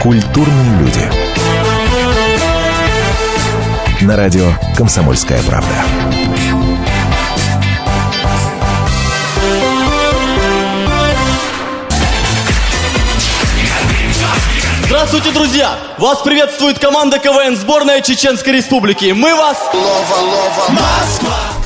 [0.00, 1.10] Культурные люди.
[4.00, 5.74] На радио «Комсомольская правда».
[14.86, 15.76] Здравствуйте, друзья!
[15.98, 19.12] Вас приветствует команда КВН сборная Чеченской Республики.
[19.12, 19.58] Мы вас...
[20.70, 21.59] Москва!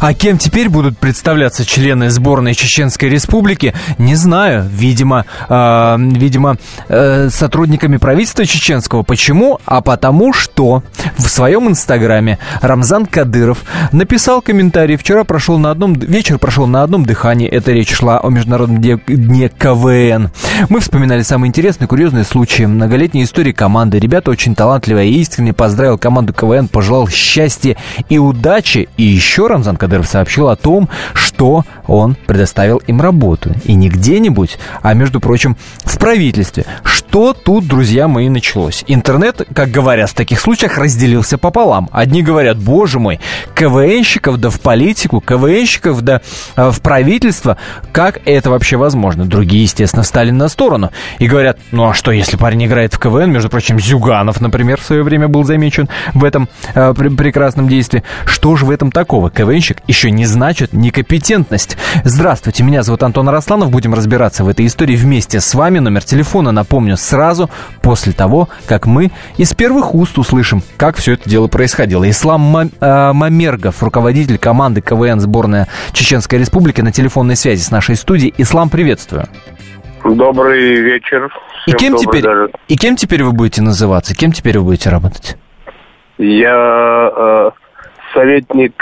[0.00, 4.68] А кем теперь будут представляться члены сборной Чеченской Республики, не знаю.
[4.68, 6.56] Видимо, э, видимо
[6.88, 9.02] э, сотрудниками правительства чеченского.
[9.02, 9.60] Почему?
[9.64, 10.82] А потому что
[11.16, 14.96] в своем инстаграме Рамзан Кадыров написал комментарий.
[14.96, 15.94] Вчера прошел на одном...
[15.94, 17.48] Вечер прошел на одном дыхании.
[17.48, 20.30] Эта речь шла о Международном дне КВН.
[20.68, 23.98] Мы вспоминали самые интересные, курьезные случаи, многолетние истории команды.
[23.98, 27.76] Ребята очень талантливые и искренне поздравил команду КВН, пожелал счастья
[28.08, 28.88] и удачи.
[28.96, 33.50] И еще Рамзан Рамзан Кадыров сообщил о том, что он предоставил им работу.
[33.64, 36.64] И не где-нибудь, а, между прочим, в правительстве.
[36.84, 38.84] Что тут, друзья мои, началось?
[38.86, 41.88] Интернет, как говорят в таких случаях, разделился пополам.
[41.92, 43.20] Одни говорят, боже мой,
[43.54, 46.20] КВНщиков да в политику, КВНщиков да
[46.56, 47.56] э, в правительство,
[47.92, 49.24] как это вообще возможно?
[49.24, 53.30] Другие, естественно, встали на сторону и говорят, ну а что, если парень играет в КВН,
[53.30, 58.02] между прочим, Зюганов, например, в свое время был замечен в этом э, прекрасном действии.
[58.26, 59.30] Что же в этом такого?
[59.30, 61.76] КВНщик оценщик еще не значит некомпетентность.
[62.04, 63.70] Здравствуйте, меня зовут Антон Арасланов.
[63.70, 65.78] Будем разбираться в этой истории вместе с вами.
[65.78, 67.50] Номер телефона напомню сразу
[67.82, 72.08] после того, как мы из первых уст услышим, как все это дело происходило.
[72.08, 78.34] Ислам э, Мамергов, руководитель команды КВН сборная Чеченской Республики, на телефонной связи с нашей студией.
[78.38, 79.26] Ислам, приветствую.
[80.04, 81.28] Добрый вечер.
[81.66, 82.50] И кем, теперь, даже.
[82.68, 84.14] и кем теперь вы будете называться?
[84.14, 85.36] Кем теперь вы будете работать?
[86.18, 87.50] Я э,
[88.14, 88.74] советник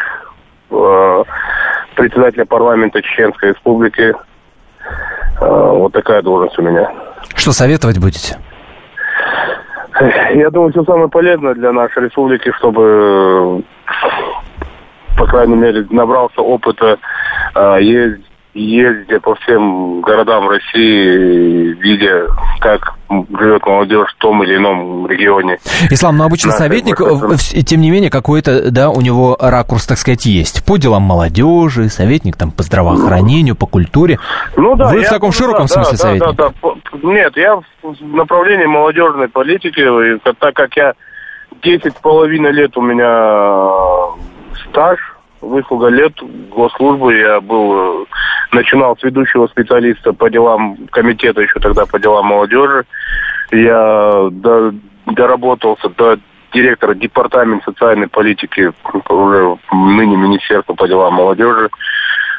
[1.94, 4.14] председателя парламента Чеченской Республики.
[5.41, 6.91] Э, вот такая должность у меня.
[7.34, 8.39] Что советовать будете?
[10.34, 13.62] Я думаю, все самое полезное для нашей республики, чтобы,
[15.17, 16.98] по крайней мере, набрался опыта
[17.55, 22.27] э, ездить ездя по всем городам России, видя,
[22.61, 25.59] как живет молодежь в том или ином регионе.
[25.91, 30.25] Ислам, но обычно советник, э, тем не менее, какой-то, да, у него ракурс, так сказать,
[30.25, 30.65] есть.
[30.65, 34.19] По делам молодежи, советник там по здравоохранению, по культуре.
[34.57, 34.89] Ну да.
[34.89, 36.36] Вы я, в таком широком да, смысле да, советник?
[36.36, 36.71] Да, да.
[37.03, 37.63] Нет, я в
[38.03, 39.85] направлении молодежной политики,
[40.39, 40.95] так как я
[41.63, 44.15] 10 с половиной лет у меня
[44.69, 44.98] стаж,
[45.45, 46.13] выслуга лет
[46.51, 47.15] госслужбы.
[47.15, 48.07] Я был,
[48.55, 52.85] начинал с ведущего специалиста по делам комитета, еще тогда по делам молодежи.
[53.51, 54.73] Я до,
[55.07, 56.19] доработался до
[56.53, 58.73] директора департамента социальной политики
[59.09, 61.69] уже ныне Министерства по делам молодежи.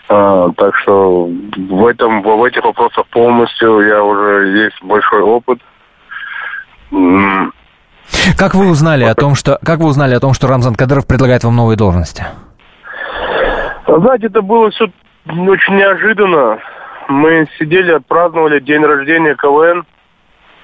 [0.08, 5.60] А, так что в этом в этих вопросах полностью я уже есть большой опыт.
[8.38, 11.44] Как вы узнали о том, что как вы узнали о том, что Рамзан Кадыров предлагает
[11.44, 12.24] вам новые должности?
[13.88, 14.88] Знаете, это было все
[15.28, 16.60] очень неожиданно.
[17.08, 19.86] Мы сидели, отпраздновали день рождения КВН.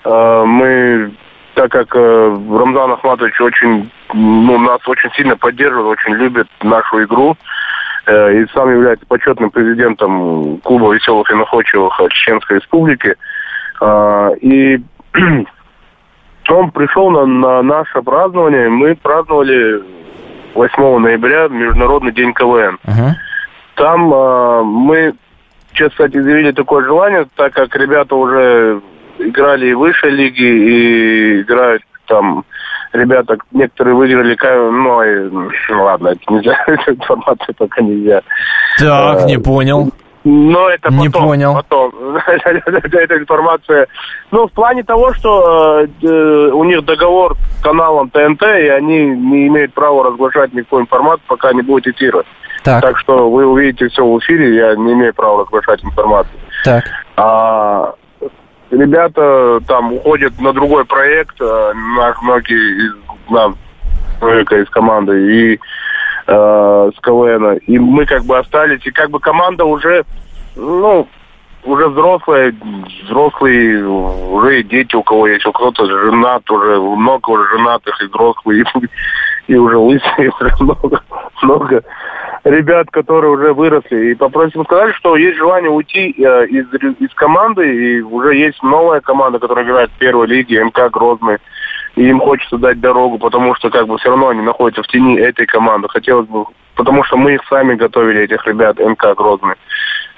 [0.03, 1.11] А, мы,
[1.53, 7.37] так как э, Рамзан Ахматович очень, ну, нас очень сильно поддерживает, очень любит нашу игру,
[8.07, 13.15] э, и сам является почетным президентом клуба веселых и находчивых Чеченской Республики.
[13.79, 14.79] А, и
[16.49, 19.83] он пришел на, на наше празднование, мы праздновали
[20.55, 22.79] 8 ноября Международный день КВН.
[22.85, 23.11] Uh-huh.
[23.81, 25.15] Там э, мы,
[25.73, 28.79] сейчас, кстати, заявили такое желание, так как ребята уже
[29.17, 32.45] играли и выше лиги, и играют там
[32.93, 34.37] ребята, некоторые выиграли,
[34.69, 38.21] ну, и, ну ладно, это нельзя, эту информацию пока нельзя.
[38.77, 39.89] Так, а, не понял.
[40.23, 40.99] Но это потом.
[40.99, 41.53] Не понял.
[41.55, 41.91] Потом.
[42.27, 43.87] Эта информация.
[44.29, 49.47] Ну, в плане того, что э, у них договор с каналом ТНТ, и они не
[49.47, 52.23] имеют права разглашать никакую информацию, пока не будет эфира.
[52.63, 52.81] Так.
[52.81, 56.39] так что вы увидите все в эфире, я не имею права разглашать информацию.
[56.63, 56.83] Так.
[57.17, 57.93] А,
[58.69, 62.93] ребята там уходят на другой проект, а, многие из
[64.21, 65.59] человека из команды, и
[66.27, 67.57] э, с КВН.
[67.67, 70.03] И мы как бы остались, и как бы команда уже,
[70.55, 71.07] ну,
[71.63, 72.55] уже взрослые,
[73.05, 78.57] взрослые, уже дети у кого есть, у кого-то женат, уже много уже женатых и взрослых,
[79.51, 81.01] и, уже лысые, много,
[81.41, 81.83] много
[82.45, 84.11] ребят, которые уже выросли.
[84.11, 86.67] И попросим сказать, что есть желание уйти э, из,
[86.99, 91.37] из команды, и уже есть новая команда, которая играет в первой лиге, МК Грозный.
[91.95, 95.17] И им хочется дать дорогу, потому что как бы все равно они находятся в тени
[95.17, 95.89] этой команды.
[95.89, 96.45] Хотелось бы,
[96.75, 99.55] потому что мы их сами готовили, этих ребят, МК Грозный.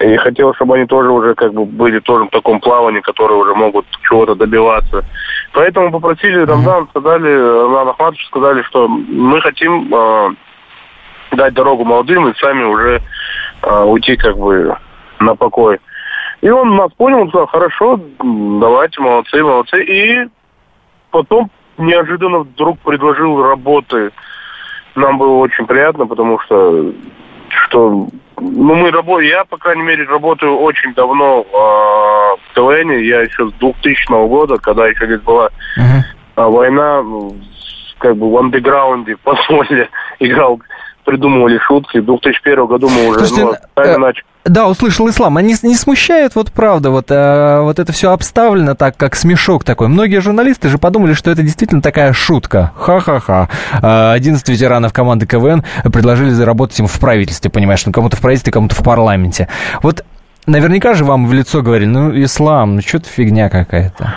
[0.00, 3.54] И хотелось, чтобы они тоже уже как бы были тоже в таком плавании, которые уже
[3.54, 5.04] могут чего-то добиваться.
[5.52, 10.30] Поэтому попросили Рамзан, сказали, Рамзан Ахматович сказали, что мы хотим э,
[11.32, 13.02] дать дорогу молодым и сами уже
[13.62, 14.76] э, уйти как бы
[15.20, 15.78] на покой.
[16.40, 19.82] И он нас понял, сказал, хорошо, давайте, молодцы, молодцы.
[19.84, 20.28] И
[21.10, 24.10] потом неожиданно вдруг предложил работы.
[24.94, 26.92] Нам было очень приятно, потому что,
[27.48, 28.08] что
[28.40, 32.90] ну, мы работаем, я, по крайней мере, работаю очень давно э, в КВН.
[32.98, 36.50] Я еще с 2000 года, когда еще здесь была uh-huh.
[36.50, 37.02] война,
[37.98, 39.32] как бы в андеграунде, по
[40.20, 40.60] играл
[41.04, 41.98] придумывали шутки.
[41.98, 43.44] В 2001 году мы уже Слушайте,
[43.76, 44.24] ну, э, начали.
[44.44, 45.36] Да, услышал ислам.
[45.36, 49.64] А не, не смущает, вот правда, вот, э, вот это все обставлено так, как смешок
[49.64, 49.88] такой.
[49.88, 52.72] Многие журналисты же подумали, что это действительно такая шутка.
[52.76, 53.48] Ха-ха-ха.
[53.80, 58.74] 11 ветеранов команды КВН предложили заработать им в правительстве, понимаешь, ну кому-то в правительстве, кому-то
[58.74, 59.48] в парламенте.
[59.82, 60.04] Вот
[60.46, 64.14] наверняка же вам в лицо говорили, ну, ислам, ну что-то фигня какая-то.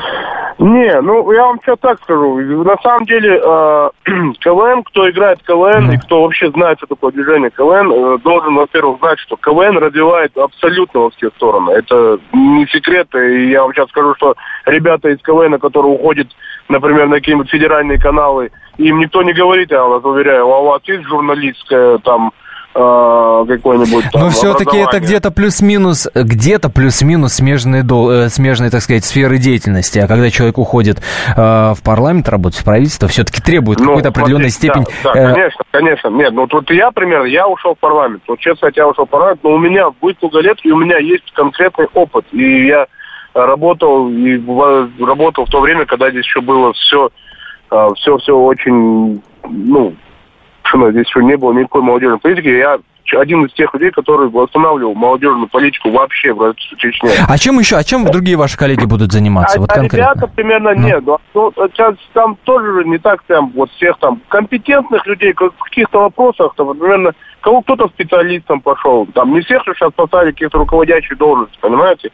[0.60, 2.40] Не, ну я вам что так скажу.
[2.64, 3.90] На самом деле э,
[4.40, 5.94] КВН, кто играет КВН mm.
[5.94, 10.36] и кто вообще знает, что такое движение КВН, э, должен, во-первых, знать, что КВН развивает
[10.36, 11.72] абсолютно во все стороны.
[11.72, 13.08] Это не секрет.
[13.14, 16.28] И я вам сейчас скажу, что ребята из КВН, которые уходят,
[16.70, 20.82] например, на какие-нибудь федеральные каналы, им никто не говорит, я вас уверяю, а у вас
[20.86, 22.32] есть журналистская там
[22.78, 29.40] какой-нибудь там, Но все-таки это где-то плюс-минус, где-то плюс-минус смежные, э, смежные, так сказать, сферы
[29.40, 29.98] деятельности.
[29.98, 34.52] А когда человек уходит э, в парламент работать, в правительство, все-таки требует ну, какой-то определенной
[34.52, 34.86] степень...
[35.04, 36.10] Да, да, конечно, конечно.
[36.10, 38.22] Нет, ну вот я, примерно, я ушел в парламент.
[38.28, 41.32] Вот честно, я ушел в парламент, но у меня будет лет, и у меня есть
[41.34, 42.26] конкретный опыт.
[42.32, 42.86] И я
[43.34, 44.40] работал, и
[45.04, 47.10] работал в то время, когда здесь еще было все,
[47.96, 49.96] все, все очень, ну,
[50.68, 52.48] совершенно здесь еще не было никакой молодежной политики.
[52.48, 52.80] Я
[53.16, 57.10] один из тех людей, который восстанавливал молодежную политику вообще в Чечне.
[57.26, 59.58] А чем еще, а чем другие ваши коллеги будут заниматься?
[59.58, 60.82] А, вот а ребята примерно ну.
[60.82, 61.04] нет.
[61.34, 66.54] Ну, сейчас там тоже не так прям вот всех там компетентных людей в каких-то вопросах,
[66.58, 69.08] там, примерно кого кто-то специалистом пошел.
[69.14, 72.12] Там не всех же сейчас поставили какие-то руководящие должности, понимаете?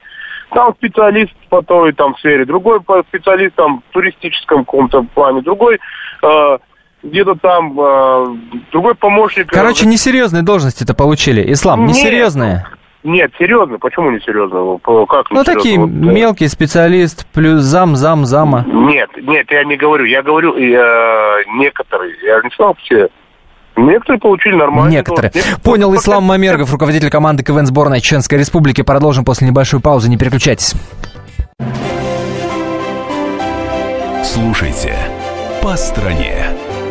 [0.52, 5.80] Там специалист по той там сфере, другой специалист там в туристическом каком-то плане, другой
[6.22, 6.58] э,
[7.04, 8.26] где-то там э,
[8.72, 9.52] другой помощник.
[9.52, 11.52] Э, Короче, несерьезные должности это получили.
[11.54, 12.66] Ислам, несерьезные.
[13.04, 13.78] Нет, серьезно.
[13.80, 14.80] Почему не серьезно?
[15.08, 18.66] Как ну, такие вот, мелкий специалист, плюс зам, зам, зама.
[18.66, 20.06] Нет, нет, я не говорю.
[20.06, 22.16] Я говорю э, некоторые.
[22.24, 23.10] Я не сказал все.
[23.76, 24.90] Некоторые получили нормально.
[24.90, 25.32] Некоторые.
[25.34, 25.62] Некоторые.
[25.62, 28.84] Понял Ислам Мамергов, руководитель команды КВН сборной Чеченской Республики.
[28.84, 30.10] Продолжим после небольшой паузы.
[30.10, 30.74] Не переключайтесь.
[34.24, 34.96] Слушайте
[35.62, 36.63] «По стране».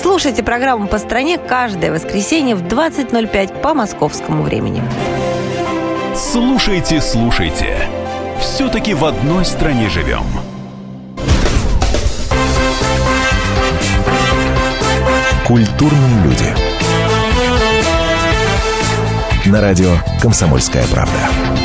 [0.00, 4.82] Слушайте программу «По стране» каждое воскресенье в 20.05 по московскому времени.
[6.14, 7.78] Слушайте, слушайте.
[8.40, 10.24] Все-таки в одной стране живем.
[15.46, 16.54] Культурные люди.
[19.46, 21.55] На радио «Комсомольская правда».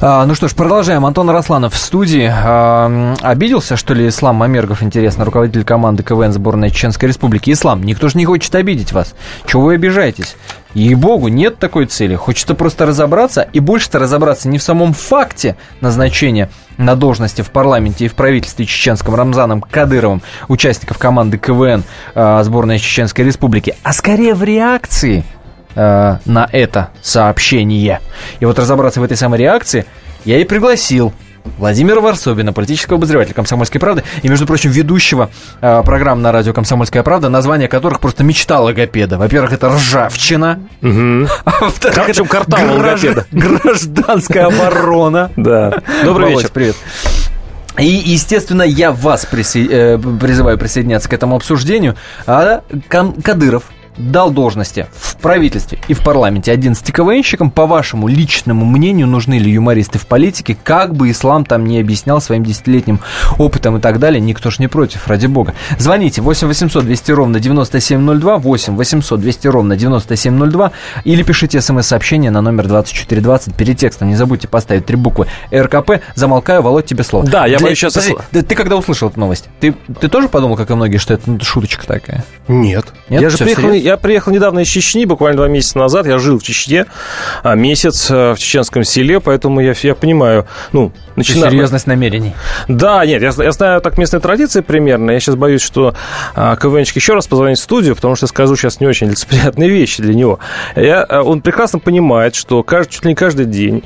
[0.00, 1.06] Ну что ж, продолжаем.
[1.06, 2.30] Антон Росланов в студии.
[2.32, 7.50] А, обиделся, что ли, Ислам Мамергов, интересно, руководитель команды КВН сборной Чеченской Республики.
[7.50, 9.14] Ислам, никто же не хочет обидеть вас.
[9.46, 10.36] Чего вы обижаетесь?
[10.74, 12.14] Ей-богу, нет такой цели.
[12.14, 18.04] Хочется просто разобраться, и больше-то разобраться не в самом факте назначения на должности в парламенте
[18.04, 21.84] и в правительстве чеченском Рамзаном Кадыровым, участников команды КВН
[22.14, 25.24] э, сборной Чеченской Республики, а скорее в реакции–
[25.76, 28.00] э, на это сообщение.
[28.40, 29.86] И вот разобраться в этой самой реакции
[30.24, 31.12] я и пригласил
[31.58, 35.30] Владимира Варсобина, политического обозревателя «Комсомольской правды» и, между прочим, ведущего
[35.60, 39.16] э, программ на радио «Комсомольская правда», название которых просто мечта логопеда.
[39.16, 41.28] Во-первых, это «Ржавчина», угу.
[41.44, 43.04] а во-вторых, это граж...
[43.32, 45.30] гражданская оборона.
[45.36, 45.82] Да.
[46.04, 46.50] Добрый вечер.
[46.52, 46.76] Привет.
[47.78, 49.60] И, естественно, я вас присо...
[49.60, 51.94] э, призываю присоединяться к этому обсуждению.
[52.26, 53.64] А Кадыров
[53.96, 57.50] дал должности в правительстве и в парламенте 11 КВНщикам.
[57.50, 60.56] По вашему личному мнению, нужны ли юмористы в политике?
[60.62, 63.00] Как бы ислам там не объяснял своим десятилетним
[63.38, 65.54] опытом и так далее, никто ж не против, ради бога.
[65.78, 70.72] Звоните 8 800 200 ровно 9702, 8 800 200 ровно 9702
[71.04, 74.08] или пишите смс-сообщение на номер 2420 перед текстом.
[74.08, 76.02] Не забудьте поставить три буквы РКП.
[76.14, 77.26] Замолкаю, Володь, тебе слово.
[77.26, 77.94] Да, я Для- боюсь сейчас...
[77.94, 81.14] Подожди, ты, ты когда услышал эту новость, ты, ты тоже подумал, как и многие, что
[81.14, 82.24] это ну, шуточка такая?
[82.48, 82.86] Нет.
[83.08, 83.22] Нет?
[83.22, 83.72] я же приехал?
[83.86, 86.06] Я приехал недавно из Чечни, буквально два месяца назад.
[86.06, 86.86] Я жил в Чечне
[87.44, 91.50] а, месяц а, в чеченском селе, поэтому я, я понимаю, ну, начинаю...
[91.50, 92.34] Серьезность намерений.
[92.68, 95.10] Да, нет, я, я знаю так местные традиции примерно.
[95.10, 95.94] Я сейчас боюсь, что
[96.34, 100.02] а, КВНчик еще раз позвонит в студию, потому что скажу сейчас не очень лицеприятные вещи
[100.02, 100.38] для него.
[100.74, 103.82] Я, а, он прекрасно понимает, что кажд- чуть ли не каждый день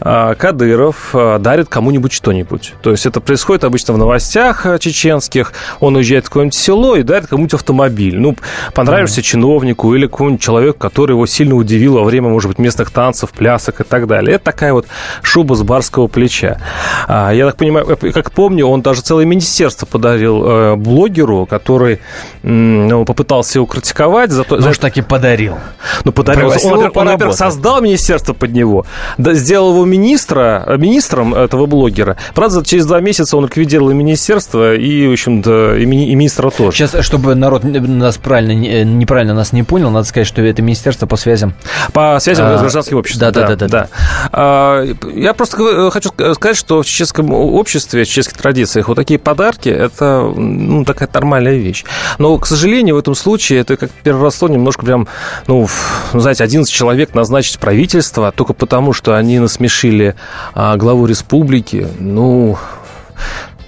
[0.00, 2.74] а, Кадыров а, дарит кому-нибудь что-нибудь.
[2.82, 5.52] То есть это происходит обычно в новостях чеченских.
[5.80, 8.18] Он уезжает в какое-нибудь село и дарит кому-нибудь автомобиль.
[8.18, 8.36] Ну,
[8.74, 13.30] понравишься чиновнику или какому-нибудь человеку, который его сильно удивил во время, может быть, местных танцев,
[13.30, 14.36] плясок и так далее.
[14.36, 14.86] Это такая вот
[15.22, 16.60] шуба с барского плеча.
[17.08, 22.00] А, Я так понимаю, э, как помню, он даже целое министерство подарил э, блогеру, который
[22.42, 25.58] ну, попытался его критиковать за то, за Может, так и подарил.
[26.04, 26.48] ну, подарил.
[26.48, 28.86] Он, его во-первых, он, во-первых, создал министерство под него,
[29.18, 32.16] да, сделал его министра, э, министром этого блогера.
[32.34, 36.50] Правда, через два месяца он ликвидировал и министерство, и, в общем-то, и, мини- и министра
[36.50, 36.76] тоже.
[36.76, 41.06] Сейчас, чтобы народ нас правильно, не- неправильно нас не понял, надо сказать, что это министерство
[41.06, 41.54] по связям.
[41.92, 43.32] По связям А, с гражданским обществом.
[43.32, 43.88] да-да-да-да.
[44.32, 44.84] А,
[45.14, 49.68] Я просто хочу ска- сказать, что в чеченском обществе, в чеченских традициях вот такие подарки–
[49.70, 51.84] это ну, такая нормальная вещь.
[52.18, 55.08] Но, к сожалению, в этом случае это как переросло немножко прям,
[55.46, 55.66] ну,
[56.12, 60.14] знаете, 11 человек назначить правительство только потому, что они насмешили
[60.54, 61.88] а, главу республики.
[61.98, 62.58] Ну,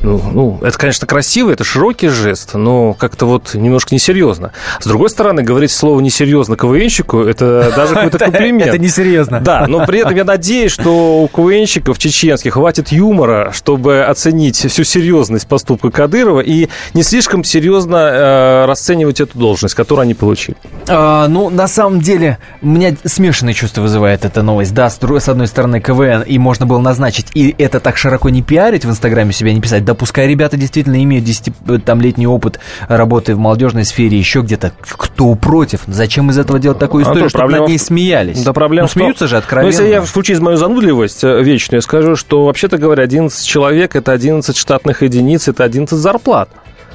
[0.02, 4.52] ну, ну, это, конечно, красиво, это широкий жест, но как-то вот немножко несерьезно.
[4.80, 8.68] С другой стороны, говорить слово несерьезно КВНщику, это даже какой-то комплимент.
[8.68, 9.40] Это несерьезно.
[9.40, 14.84] Да, но при этом я надеюсь, что у КВНщиков чеченских хватит юмора, чтобы оценить всю
[14.84, 20.56] серьезность поступка Кадырова и не слишком серьезно э, расценивать эту должность, которую они получили.
[20.88, 24.74] А, ну, на самом деле, у меня смешанные чувства вызывает эта новость.
[24.74, 28.84] Да, с, одной стороны, КВН, и можно было назначить, и это так широко не пиарить
[28.84, 29.84] в Инстаграме себя, не писать.
[29.92, 32.58] Да пускай ребята действительно имеют 10-летний опыт
[32.88, 34.72] работы в молодежной сфере, еще где-то.
[34.80, 35.82] Кто против?
[35.86, 38.42] Зачем из этого делать такую историю, Антон, чтобы проблема над ней смеялись?
[38.42, 39.70] Да, проблема ну, смеются же откровенно.
[39.70, 43.46] Ну, если я включу из мою занудливость э, вечную, я скажу, что, вообще-то говоря, 11
[43.46, 46.48] человек– это 11 штатных единиц, это 11 зарплат.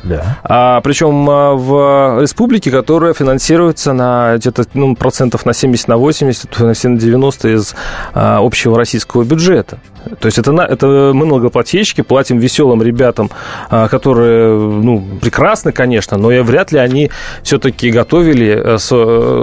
[0.08, 0.38] Да.
[0.44, 6.60] А, причем а, в республике, которая финансируется на где-то ну, процентов на 70, на 80,
[6.60, 7.76] на все на 90 из
[8.14, 9.80] а, общего российского бюджета.
[10.20, 13.30] То есть это, на, это мы налогоплательщики платим веселым ребятам,
[13.70, 17.12] а, которые ну, прекрасны, конечно, но и вряд ли они
[17.44, 18.78] все-таки готовили э,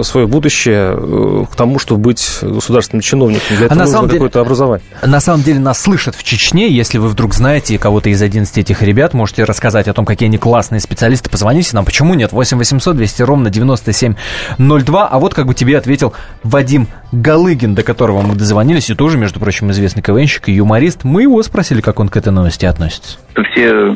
[0.03, 3.57] свое будущее э, к тому, чтобы быть государственным чиновником.
[3.57, 4.85] Для А этого на нужно деле- какое-то образование.
[5.03, 6.69] На самом деле нас слышат в Чечне.
[6.69, 10.37] Если вы вдруг знаете кого-то из 11 этих ребят, можете рассказать о том, какие они
[10.37, 11.29] классные специалисты.
[11.29, 11.85] Позвоните нам.
[11.85, 12.31] Почему нет?
[12.31, 15.07] 8 800 200 ровно 9702.
[15.07, 19.39] А вот как бы тебе ответил Вадим Галыгин, до которого мы дозвонились, и тоже, между
[19.39, 21.03] прочим, известный КВНщик и юморист.
[21.03, 23.17] Мы его спросили, как он к этой новости относится.
[23.51, 23.95] Все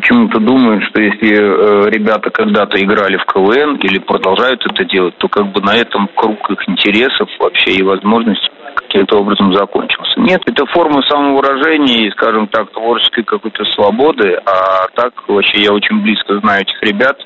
[0.00, 5.28] почему-то думают, что если э, ребята когда-то играли в КВН или продолжают это делать, то
[5.28, 10.20] как бы на этом круг их интересов вообще и возможностей каким-то образом закончился.
[10.20, 16.00] Нет, это форма самовыражения и, скажем так, творческой какой-то свободы, а так вообще я очень
[16.00, 17.18] близко знаю этих ребят,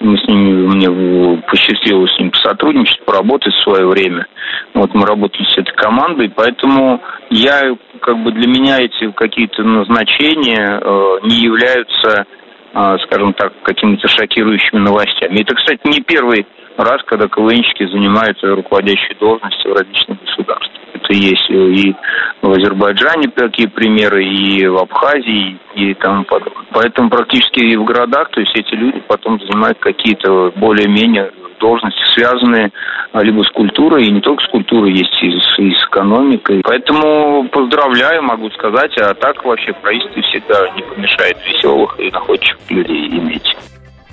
[0.00, 4.26] мы с ними, мне посчастливилось с ним посотрудничать, поработать в свое время.
[4.74, 7.00] Вот мы работали с этой командой, поэтому
[7.30, 12.26] я, как бы для меня эти какие-то назначения э, не являются,
[12.74, 15.40] э, скажем так, какими-то шокирующими новостями.
[15.40, 16.46] Это, кстати, не первый
[16.78, 20.72] раз, когда КВНщики занимают руководящие должности в различных государствах.
[20.94, 21.94] Это есть и
[22.42, 26.64] в Азербайджане такие примеры, и в Абхазии, и тому подобное.
[26.72, 32.70] Поэтому практически и в городах, то есть эти люди потом занимают какие-то более-менее должности, связанные
[33.12, 36.60] а, либо с культурой, и не только с культурой, есть и с, и с экономикой.
[36.62, 43.08] Поэтому поздравляю, могу сказать, а так вообще в всегда не помешает веселых и находчивых людей
[43.08, 43.56] иметь.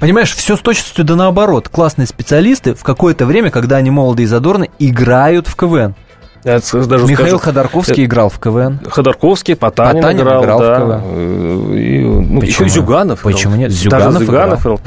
[0.04, 1.70] Понимаешь, все с точностью да наоборот.
[1.70, 5.96] Классные специалисты в какое-то время, когда они молоды и задорны, играют в КВН.
[6.44, 8.06] Даже Михаил скажу, Ходорковский это...
[8.06, 8.80] играл в КВН.
[8.90, 10.74] Ходорковский, Потанин, Потанин играл, играл да.
[10.74, 11.02] в КВН.
[11.06, 12.68] Э, и, ну, Почему?
[12.68, 13.22] Зюганов.
[13.22, 13.72] Почему нет?
[13.72, 14.82] Зюганов, даже Зюганов играл.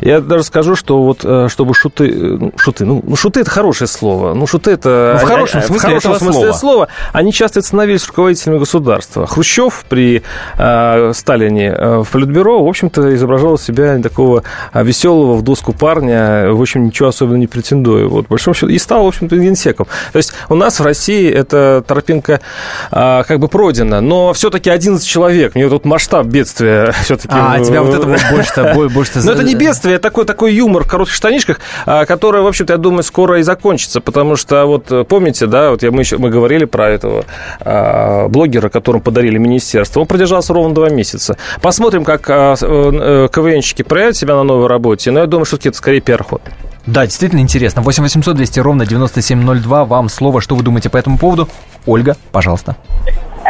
[0.00, 3.86] Я даже скажу, что вот э, чтобы шуты, ну, шуты, ну, ну шуты это хорошее
[3.86, 6.52] слово, ну шуты это ну, в хорошем смысле, в хорошем смысле слова.
[6.52, 9.26] слова, они часто становились руководителями государства.
[9.26, 10.22] Хрущев при
[10.56, 14.42] э, Сталине э, в Политбюро, в общем-то, изображал себя такого
[14.72, 18.06] веселого в доску парня, в общем, ничего особенно не претендуя.
[18.06, 19.86] Вот, большом счету, и стал, в общем-то, генсеком.
[20.12, 22.40] То есть у нас в России эта тропинка
[22.90, 25.54] а, как бы пройдена, но все-таки 11 человек.
[25.54, 27.34] Мне тут масштаб бедствия все-таки...
[27.34, 28.74] А, тебя вот это больше-то...
[28.92, 32.46] больше но это не бедствие, это такой, такой юмор в коротких штанишках, а, который, в
[32.46, 36.18] общем-то, я думаю, скоро и закончится, потому что вот помните, да, вот я, мы, еще,
[36.18, 37.24] мы говорили про этого
[37.60, 40.00] а, блогера, которому подарили министерство.
[40.00, 41.36] Он продержался ровно два месяца.
[41.62, 45.76] Посмотрим, как а, э, КВНщики проявят себя на новой работе, но я думаю, что это
[45.76, 46.42] скорее пиар-ход.
[46.86, 47.82] Да, действительно интересно.
[47.82, 49.84] 8 800 200 ровно 9702.
[49.84, 50.40] Вам слово.
[50.40, 51.48] Что вы думаете по этому поводу?
[51.86, 52.76] Ольга, пожалуйста.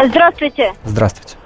[0.09, 0.73] Здравствуйте.
[0.85, 1.37] Здравствуйте.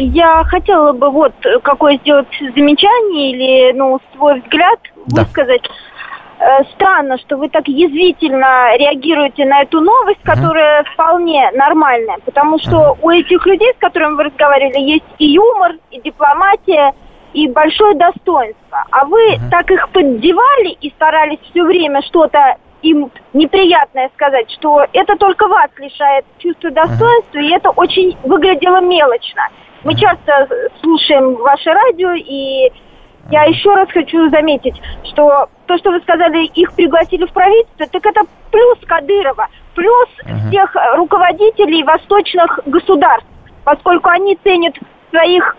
[0.00, 5.22] Я хотела бы вот какое сделать замечание или, ну, свой взгляд да.
[5.22, 5.62] высказать.
[6.38, 10.92] Э, странно, что вы так язвительно реагируете на эту новость, которая uh-huh.
[10.92, 12.98] вполне нормальная, потому что uh-huh.
[13.02, 16.92] у этих людей, с которыми вы разговаривали, есть и юмор, и дипломатия,
[17.34, 18.84] и большое достоинство.
[18.90, 19.50] А вы uh-huh.
[19.50, 25.70] так их поддевали и старались все время что-то им неприятное сказать, что это только вас
[25.78, 27.42] лишает чувства достоинства, uh-huh.
[27.42, 29.48] и это очень выглядело мелочно.
[29.82, 30.48] Мы часто
[30.80, 32.70] слушаем ваше радио, и
[33.30, 38.06] я еще раз хочу заметить, что то, что вы сказали, их пригласили в правительство, так
[38.06, 40.48] это плюс Кадырова, плюс uh-huh.
[40.48, 43.28] всех руководителей восточных государств,
[43.64, 44.74] поскольку они ценят
[45.10, 45.56] своих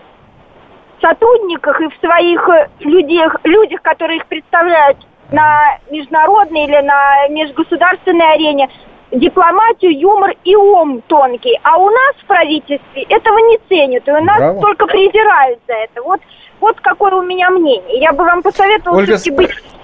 [1.00, 4.98] сотрудниках и в своих э, людях, людях, которые их представляют
[5.30, 8.68] на международной или на межгосударственной арене,
[9.10, 11.58] дипломатию, юмор и ум тонкий.
[11.62, 14.60] А у нас в правительстве этого не ценят, и у нас Браво.
[14.60, 16.02] только презирают за это.
[16.02, 16.20] Вот,
[16.60, 18.00] вот какое у меня мнение.
[18.00, 19.75] Я бы вам посоветовала Ольга, все-таки быть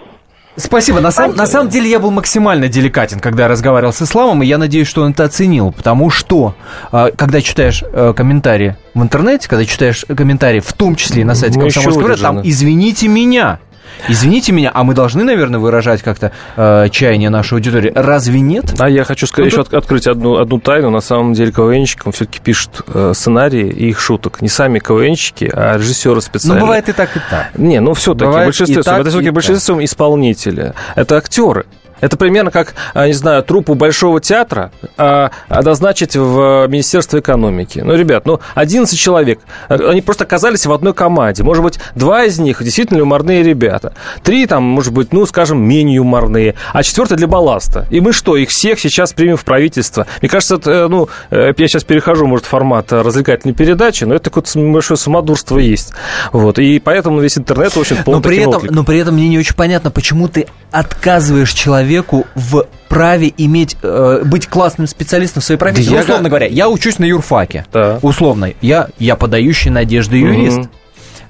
[0.56, 1.00] Спасибо.
[1.00, 4.46] На, сам, на самом деле я был максимально деликатен, когда я разговаривал с Исламом, и
[4.46, 6.54] я надеюсь, что он это оценил, потому что,
[6.90, 11.34] а, когда читаешь э, комментарии в интернете, когда читаешь комментарии, в том числе и на
[11.34, 13.60] сайте Комсомольского там «Извините меня»,
[14.08, 17.92] Извините меня, а мы должны, наверное, выражать как-то э, чаяние нашей аудитории.
[17.94, 18.74] Разве нет?
[18.78, 19.74] А я хочу сказать, ну, еще тут...
[19.74, 20.90] открыть одну, одну тайну.
[20.90, 24.42] На самом деле КВНщикам все-таки пишут э, сценарии и их шуток.
[24.42, 26.60] Не сами КВНщики, а режиссеры специально.
[26.60, 27.50] Ну, бывает и так, и так.
[27.56, 30.74] Не, ну все-таки большинство, это все-таки большинство исполнители.
[30.96, 31.66] Это актеры.
[32.02, 37.78] Это примерно как, а, не знаю, трупу Большого театра а, назначить в Министерство экономики.
[37.82, 41.44] Ну, ребят, ну, 11 человек, они просто оказались в одной команде.
[41.44, 43.94] Может быть, два из них действительно юморные ребята.
[44.24, 47.86] Три там, может быть, ну, скажем, менее юморные, а четвертый для балласта.
[47.90, 50.08] И мы что, их всех сейчас примем в правительство?
[50.20, 54.24] Мне кажется, это, э, ну, э, я сейчас перехожу, может, формат развлекательной передачи, но это
[54.30, 55.92] такое большое самодурство есть.
[56.32, 56.58] Вот.
[56.58, 59.54] И поэтому весь интернет, в общем, но при этом, Но при этом мне не очень
[59.54, 65.58] понятно, почему ты отказываешь человеку человеку в праве иметь, э, быть классным специалистом в своей
[65.58, 65.90] профессии.
[65.90, 66.28] Да ну, условно я...
[66.28, 67.66] говоря, я учусь на юрфаке.
[67.72, 67.98] Да.
[68.02, 68.52] Условно.
[68.60, 70.58] Я, я подающий надежды юрист.
[70.58, 70.68] Угу.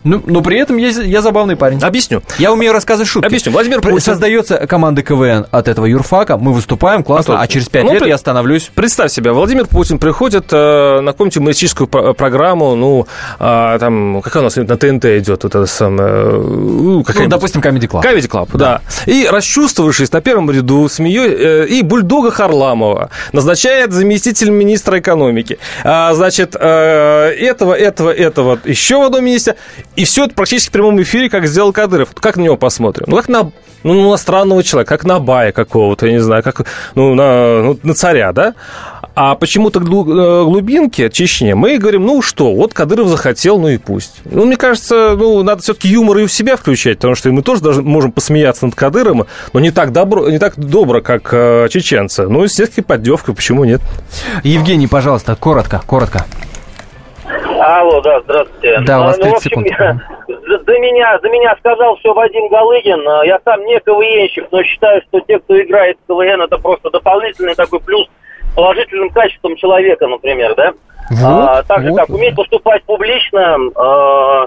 [0.05, 1.81] Ну, но при этом я, я забавный парень.
[1.81, 2.23] Объясню.
[2.39, 3.27] Я умею рассказывать шутки.
[3.27, 3.53] Объясню.
[3.53, 4.01] Владимир Путин.
[4.01, 8.03] Создается команда КВН от этого юрфака, мы выступаем, классно, а, а через пять ну, лет
[8.03, 8.09] при...
[8.09, 8.71] я становлюсь...
[8.75, 13.07] Представь себе, Владимир Путин приходит э, на какую-нибудь юмористическую программу, ну,
[13.39, 16.09] э, там, какая у нас на ТНТ идет вот это самое...
[16.09, 18.03] Э, ну, допустим, Comedy Club.
[18.03, 18.81] Comedy Club, да.
[19.07, 19.13] да.
[19.13, 25.59] И расчувствовавшись на первом ряду, смею, э, и бульдога Харламова назначает заместитель министра экономики.
[25.85, 29.57] А, значит, э, этого, этого, этого, еще в одном министре.
[29.97, 32.11] И все это практически в прямом эфире, как сделал Кадыров.
[32.15, 33.07] Как на него посмотрим?
[33.09, 33.53] Ну, как на,
[33.83, 37.79] ну, на странного человека, как на бая какого-то, я не знаю, как ну, на, ну,
[37.83, 38.55] на царя, да?
[39.15, 44.23] А почему-то э, глубинки, Чечне, мы говорим, ну что, вот Кадыров захотел, ну и пусть.
[44.25, 47.61] Ну, мне кажется, ну, надо все-таки юмор и у себя включать, потому что мы тоже
[47.61, 52.27] даже можем посмеяться над Кадыром, но не так, добро, не так добро, как э, чеченцы.
[52.27, 53.83] Ну, естественно, поддевка, почему нет?
[54.43, 56.25] Евгений, пожалуйста, коротко, коротко.
[57.63, 58.81] Алло, да, здравствуйте.
[58.81, 59.67] Да, у вас 30 ну, в общем, секунд.
[59.69, 63.03] Я, за, меня, за меня сказал все Вадим Галыгин.
[63.25, 67.55] Я сам не КВНщик, но считаю, что те, кто играет в КВН, это просто дополнительный
[67.55, 68.09] такой плюс
[68.57, 70.73] положительным качеством человека, например, да?
[71.11, 72.01] Вот, а, так же, вот.
[72.01, 74.47] как уметь поступать публично, а,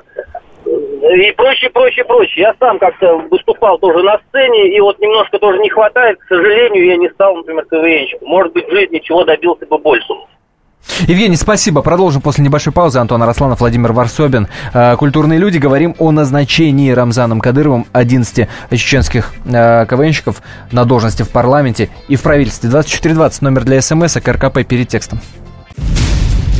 [0.66, 2.44] и прочее, прочее, прочее.
[2.44, 6.20] Я сам как-то выступал тоже на сцене, и вот немножко тоже не хватает.
[6.20, 8.28] К сожалению, я не стал, например, КВНщиком.
[8.28, 10.14] Может быть, в жизни чего добился бы больше.
[11.08, 11.82] Евгений, спасибо.
[11.82, 13.00] Продолжим после небольшой паузы.
[13.00, 14.48] Антон Арасланов, Владимир Варсобин.
[14.74, 15.58] Э, культурные люди.
[15.58, 22.22] Говорим о назначении Рамзаном Кадыровым 11 чеченских э, КВНщиков на должности в парламенте и в
[22.22, 22.70] правительстве.
[22.70, 25.20] 2420 номер для смс, а РКП перед текстом.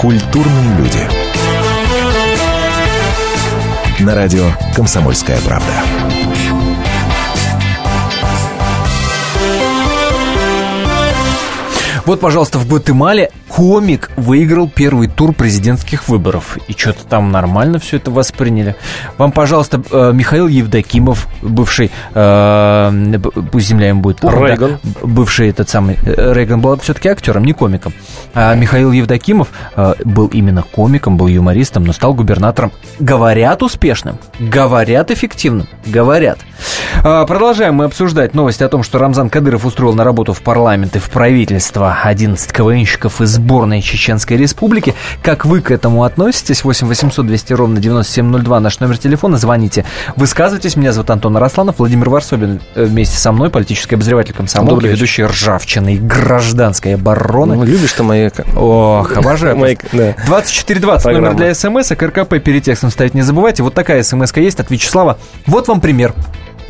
[0.00, 1.06] Культурные люди.
[3.98, 5.74] На радио «Комсомольская правда».
[12.06, 16.56] Вот, пожалуйста, в Гватемале комик выиграл первый тур президентских выборов.
[16.68, 18.76] И что-то там нормально все это восприняли.
[19.18, 23.18] Вам, пожалуйста, э, Михаил Евдокимов, бывший, э,
[23.50, 24.78] пусть земля им будет помнить, Рейган.
[24.82, 27.92] Да, бывший этот самый, э, Рейган был все-таки актером, не комиком.
[28.34, 32.70] А Михаил Евдокимов э, был именно комиком, был юмористом, но стал губернатором.
[33.00, 36.38] Говорят успешным, говорят эффективным, говорят.
[37.02, 40.94] Э, продолжаем мы обсуждать новость о том, что Рамзан Кадыров устроил на работу в парламент
[40.94, 44.94] и в правительство 11 КВНщиков из сборной Чеченской Республики.
[45.22, 46.62] Как вы к этому относитесь?
[46.62, 49.38] 8 800 200 ровно 9702 наш номер телефона.
[49.38, 50.76] Звоните, высказывайтесь.
[50.76, 55.94] Меня зовут Антон Арасланов, Владимир Варсобин э, вместе со мной, политический обозреватель комсомолки, ведущий ржавчины
[55.94, 57.56] и гражданской обороны.
[57.56, 58.28] Ну, любишь ты мои...
[58.56, 59.56] Ох, обожаю.
[60.26, 63.62] 2420 номер для смс, КРКП перед текстом ставить не забывайте.
[63.62, 65.18] Вот такая смс есть от Вячеслава.
[65.46, 66.14] Вот вам пример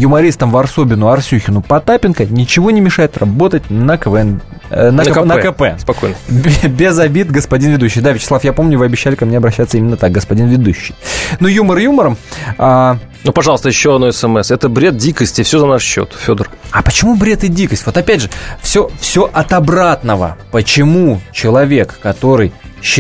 [0.01, 4.41] юмористам Варсобину, Арсюхину, Потапенко ничего не мешает работать на КВН.
[4.71, 5.25] Э, на, на, КП.
[5.25, 5.63] на КП.
[5.81, 6.17] Спокойно.
[6.29, 8.01] Без обид, господин ведущий.
[8.01, 10.95] Да, Вячеслав, я помню, вы обещали ко мне обращаться именно так, господин ведущий.
[11.39, 12.17] Ну, юмор юмором.
[12.59, 12.99] А...
[13.23, 14.51] Ну, пожалуйста, еще одно смс.
[14.51, 16.49] Это бред дикости, все за наш счет, Федор.
[16.71, 17.85] А почему бред и дикость?
[17.85, 18.31] Вот опять же,
[18.63, 20.39] все, все от обратного.
[20.51, 22.53] Почему человек, который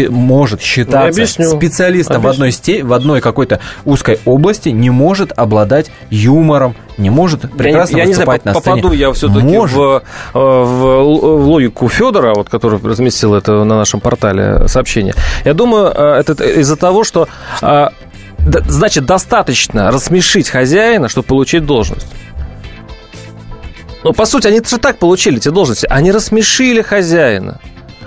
[0.08, 2.28] может считаться специалистом объясню.
[2.28, 7.96] в одной, сте, в одной какой-то узкой области, не может обладать юмором, не может прекрасно
[7.96, 8.76] я, я выступать не знаю, на сцене.
[8.76, 10.02] Попаду я все-таки в, э,
[10.34, 15.14] в, в логику Федора, вот, который разместил это на нашем портале сообщение.
[15.44, 17.28] Я думаю, э, это из-за того, что
[17.62, 17.86] э,
[18.68, 22.06] значит достаточно рассмешить хозяина, чтобы получить должность.
[24.02, 25.86] Ну, по сути, они же так получили эти должности.
[25.90, 27.60] Они рассмешили хозяина.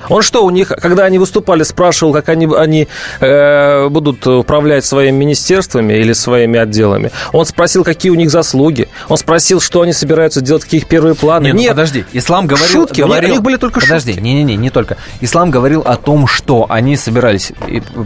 [0.09, 2.87] Он что, у них, когда они выступали, спрашивал, как они, они
[3.19, 7.11] э, будут управлять своими министерствами или своими отделами?
[7.31, 8.87] Он спросил, какие у них заслуги?
[9.09, 11.45] Он спросил, что они собираются делать, какие их первые планы?
[11.45, 11.69] Нет, ну, Нет.
[11.69, 12.67] Ну, подожди, Ислам говорил...
[12.67, 14.23] Шутки, говорил, у них были только подожди, шутки.
[14.23, 14.97] не-не-не, не только.
[15.21, 17.53] Ислам говорил о том, что они собирались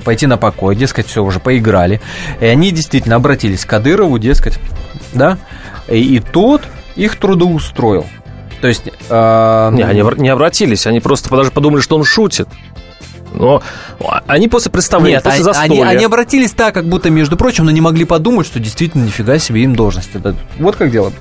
[0.03, 2.01] пойти на покой, дескать, все, уже поиграли.
[2.39, 4.59] И они действительно обратились к Кадырову, дескать,
[5.13, 5.37] да?
[5.87, 6.61] И, и тот
[6.95, 8.05] их трудоустроил.
[8.61, 8.83] То есть...
[9.09, 12.47] Э, не, они не обратились, они просто даже подумали, что он шутит.
[13.33, 13.61] Но
[14.25, 15.83] они после представления, Нет, после застолья...
[15.83, 19.37] Они, они обратились так, как будто, между прочим, но не могли подумать, что действительно нифига
[19.37, 20.09] себе им должность.
[20.13, 21.11] Это, вот как дело.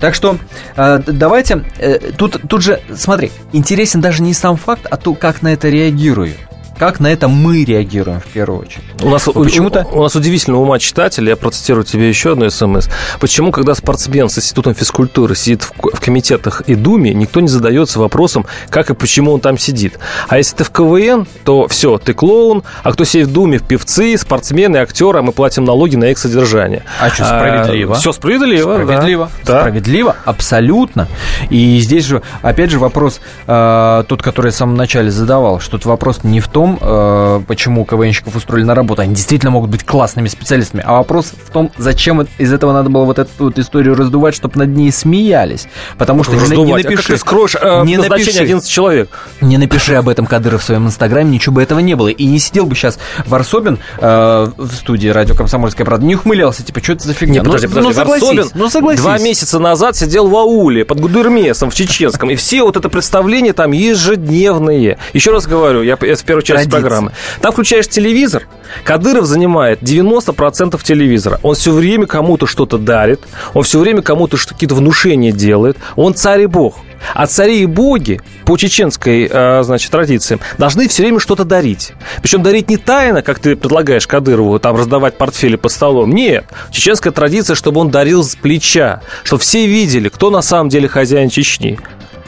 [0.00, 0.38] Так что
[0.76, 1.64] э, давайте...
[1.78, 5.68] Э, тут, тут же, смотри, интересен даже не сам факт, а то, как на это
[5.68, 6.36] реагируют
[6.78, 8.84] как на это мы реагируем в первую очередь.
[9.02, 9.86] У нас, почему-то...
[9.92, 12.88] у, нас удивительно ума читателя, я процитирую тебе еще одно смс.
[13.20, 17.98] Почему, когда спортсмен с Институтом физкультуры сидит в, в комитетах и Думе, никто не задается
[17.98, 19.98] вопросом, как и почему он там сидит.
[20.28, 24.16] А если ты в КВН, то все, ты клоун, а кто сидит в Думе, певцы,
[24.16, 26.84] спортсмены, актеры, а мы платим налоги на их содержание.
[27.00, 27.94] А что, справедливо?
[27.94, 29.30] А, все справедливо, Справедливо.
[29.44, 29.60] Да.
[29.60, 31.08] Справедливо, абсолютно.
[31.50, 35.72] И здесь же, опять же, вопрос, э, тот, который я в самом начале задавал, что
[35.72, 39.02] тут вопрос не в том, э, почему КВНщиков устроили на работу.
[39.02, 40.82] Они действительно могут быть классными специалистами.
[40.86, 44.58] А вопрос в том, зачем из этого надо было вот эту вот историю раздувать, чтобы
[44.58, 45.66] над ней смеялись.
[45.98, 46.66] Потому что раздувать.
[46.66, 46.92] не, напиши.
[46.92, 49.10] А как ты скроешь э, не напиши, 11 человек?
[49.40, 52.08] Не напиши об этом Кадыров в своем инстаграме, ничего бы этого не было.
[52.08, 56.82] И не сидел бы сейчас Варсобин э, в студии радио «Комсомольская правда», не ухмылялся, типа,
[56.82, 57.40] что это за фигня?
[57.40, 59.00] Не, подожди, ну, подожди, ну, согласись, Варсобин ну, согласись.
[59.00, 63.52] два месяца назад сидел в ауле под Гудермесом в Чеченском, и все вот это представление
[63.52, 64.98] там ежедневные.
[65.12, 67.12] Еще раз говорю, я, я в первую часть программы.
[67.40, 68.46] Там включаешь телевизор,
[68.84, 71.40] Кадыров занимает 90% телевизора.
[71.42, 73.20] Он все время кому-то что-то дарит,
[73.54, 75.76] он все время кому-то какие-то внушения делает.
[75.96, 76.76] Он царь и бог.
[77.14, 81.92] А цари и боги по чеченской, э, значит, традициям должны все время что-то дарить.
[82.22, 86.12] Причем дарить не тайно, как ты предлагаешь Кадырову, там раздавать портфели под столом.
[86.12, 86.44] Нет.
[86.70, 91.28] Чеченская традиция, чтобы он дарил с плеча, чтобы все видели, кто на самом деле хозяин
[91.28, 91.78] Чечни.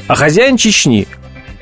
[0.07, 1.07] А хозяин Чечни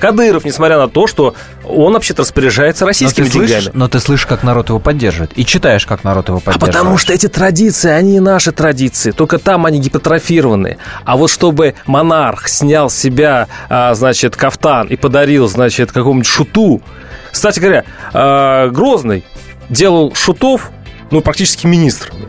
[0.02, 3.52] Кадыров, несмотря на то, что он вообще-то распоряжается российскими но ты деньгами.
[3.60, 5.30] Слышишь, но ты слышишь, как народ его поддерживает.
[5.36, 6.74] И читаешь, как народ его А поддерживает.
[6.74, 10.78] потому что эти традиции, они и наши традиции, только там они гипотрофированы.
[11.04, 16.82] А вот чтобы монарх снял с себя, а, значит, кафтан и подарил, значит, какому-нибудь шуту.
[17.30, 19.24] Кстати говоря, а, Грозный
[19.68, 20.72] делал шутов,
[21.12, 22.26] ну, практически министрами.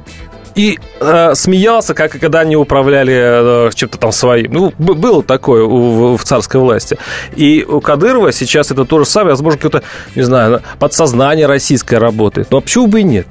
[0.55, 4.51] И э, смеялся, как и когда они управляли э, чем-то там своим.
[4.51, 6.97] Ну, б- было такое у, в царской власти.
[7.35, 9.85] И у Кадырова сейчас это то же самое, возможно, какое-то,
[10.15, 12.51] не знаю, подсознание российское работает.
[12.51, 13.27] Но почему бы и нет?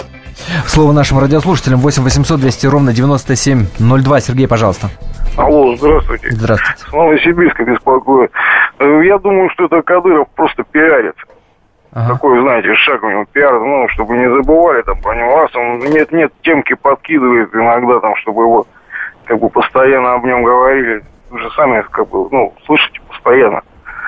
[0.67, 4.21] Слово нашим радиослушателям 8 800 200 ровно 9702.
[4.21, 4.89] Сергей, пожалуйста.
[5.37, 6.29] Алло, здравствуйте.
[6.31, 6.83] Здравствуйте.
[6.89, 8.31] С Новосибирска беспокоит.
[8.79, 10.65] Э, Я думаю, что это Кадыров просто
[11.93, 12.09] пиарит.
[12.09, 15.41] Такой, знаете, шаг у него пиар, ну, чтобы не забывали там про него.
[15.41, 18.67] Раз он нет-нет, темки подкидывает иногда там, чтобы его
[19.25, 21.03] как бы постоянно об нем говорили.
[21.31, 23.63] Вы же сами как бы, ну, слышите постоянно.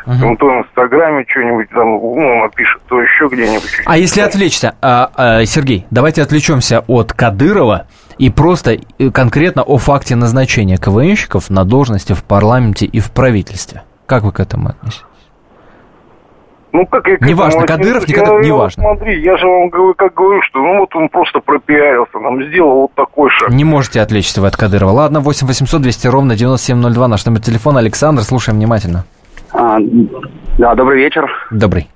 [0.04, 3.70] Там то в Инстаграме что-нибудь там, ну, напишет, то еще где-нибудь.
[3.86, 7.86] А если отвлечься, а, а, Сергей, давайте отвлечемся от Кадырова
[8.18, 13.82] и просто э, конкретно о факте назначения КВНщиков на должности в парламенте и в правительстве.
[14.04, 15.04] Как вы к этому относитесь?
[16.74, 18.82] Ну, как я Неважно, этому Кадыров, не Кадыров, неважно.
[18.82, 22.42] вот Смотри, я же вам говорю, как говорю, что ну вот он просто пропиарился, нам
[22.48, 23.48] сделал вот такой шаг.
[23.50, 24.90] Не можете отвлечься вы от Кадырова.
[24.90, 27.78] Ладно, 8 800 200 ровно 9702, наш номер телефона.
[27.78, 29.04] Александр, слушаем внимательно.
[29.52, 29.78] А,
[30.58, 31.30] да, добрый вечер.
[31.52, 31.88] Добрый.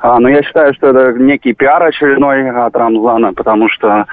[0.00, 4.04] А, ну, я считаю, что это некий пиар очередной от Рамзана, потому что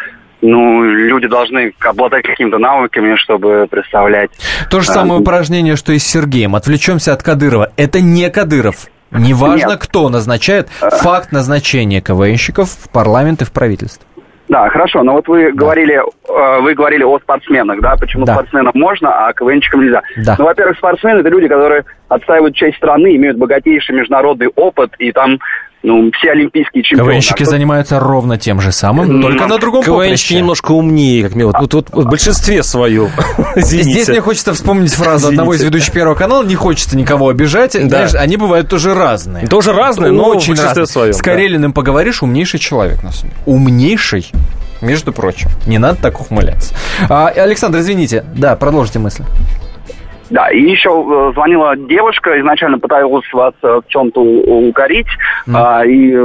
[0.41, 4.31] ну, люди должны обладать какими-то навыками, чтобы представлять.
[4.69, 6.55] То же а, самое упражнение, что и с Сергеем.
[6.55, 7.73] Отвлечемся от Кадырова.
[7.75, 8.87] Это не Кадыров.
[9.11, 9.79] Неважно, Нет.
[9.79, 14.05] кто назначает, факт назначения КВНщиков в парламент и в правительство.
[14.47, 18.33] Да, хорошо, но вот вы говорили, э, вы говорили о спортсменах, да, почему Да.
[18.33, 20.01] спортсменам можно, а КВНчикам нельзя.
[20.17, 20.35] Да.
[20.37, 25.39] Ну, во-первых, спортсмены это люди, которые отстаивают честь страны, имеют богатейший международный опыт, и там,
[25.83, 27.09] ну, все олимпийские чемпионы.
[27.11, 30.35] КВНщики А кто- занимаются ровно тем же самым, только на другом КВНщики поприще.
[30.35, 33.09] немножко умнее, как мне вот, вот, вот в большинстве своем.
[33.55, 36.43] Здесь мне хочется вспомнить фразу одного из ведущих Первого канала.
[36.43, 37.73] Не хочется никого обижать.
[37.73, 39.47] Знаешь, они бывают тоже разные.
[39.47, 40.85] Тоже разные, но Очень разные.
[40.85, 41.23] своем, С да.
[41.23, 43.41] Карелиным поговоришь, умнейший человек на самом деле.
[43.45, 44.31] Умнейший,
[44.81, 45.49] между прочим.
[45.65, 46.73] Не надо так ухмыляться.
[47.09, 48.23] А, Александр, извините.
[48.35, 49.23] Да, продолжите мысль.
[50.31, 55.07] Да, и еще э, звонила девушка, изначально пыталась вас э, в чем-то укорить,
[55.53, 56.17] а, и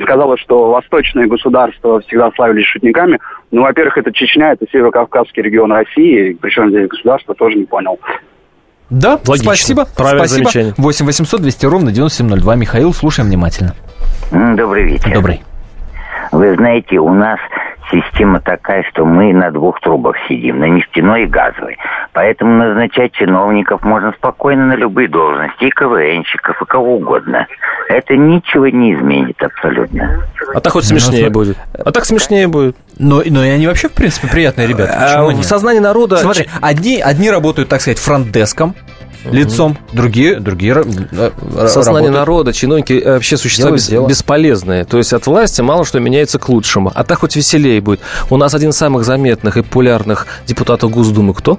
[0.00, 3.18] сказала, что восточные государства всегда славились шутниками.
[3.50, 7.98] Ну, во-первых, это Чечня, это северо-кавказский регион России, причем здесь государство, тоже не понял.
[8.90, 9.54] Да, Логично.
[9.54, 9.86] спасибо.
[9.96, 10.50] Правильное спасибо.
[10.50, 10.74] замечание.
[10.78, 12.54] 8 800 200 ровно 9702.
[12.54, 13.74] Михаил, слушаем внимательно.
[14.30, 15.12] Добрый вечер.
[15.12, 15.42] Добрый.
[16.30, 17.40] Вы знаете, у нас
[17.90, 21.76] система такая, что мы на двух трубах сидим, на нефтяной и газовой.
[22.12, 27.46] Поэтому назначать чиновников можно спокойно на любые должности, и КВНщиков, и кого угодно.
[27.88, 30.24] Это ничего не изменит абсолютно.
[30.54, 31.56] А так хоть Ну, смешнее будет.
[31.72, 32.76] А так смешнее будет.
[32.98, 34.92] Но, но и они вообще, в принципе, приятные ребята.
[34.96, 35.46] А, Почему в нет?
[35.46, 36.16] сознании народа...
[36.16, 38.74] Смотри, одни, одни работают, так сказать, фронтдеском,
[39.24, 42.12] лицом, другие, другие Сознание работают.
[42.12, 44.06] народа, чиновники э, вообще существа дело.
[44.06, 44.84] бесполезные.
[44.84, 46.92] То есть от власти мало что меняется к лучшему.
[46.94, 48.00] А так хоть веселее будет.
[48.30, 51.58] У нас один из самых заметных и популярных депутатов Госдумы кто?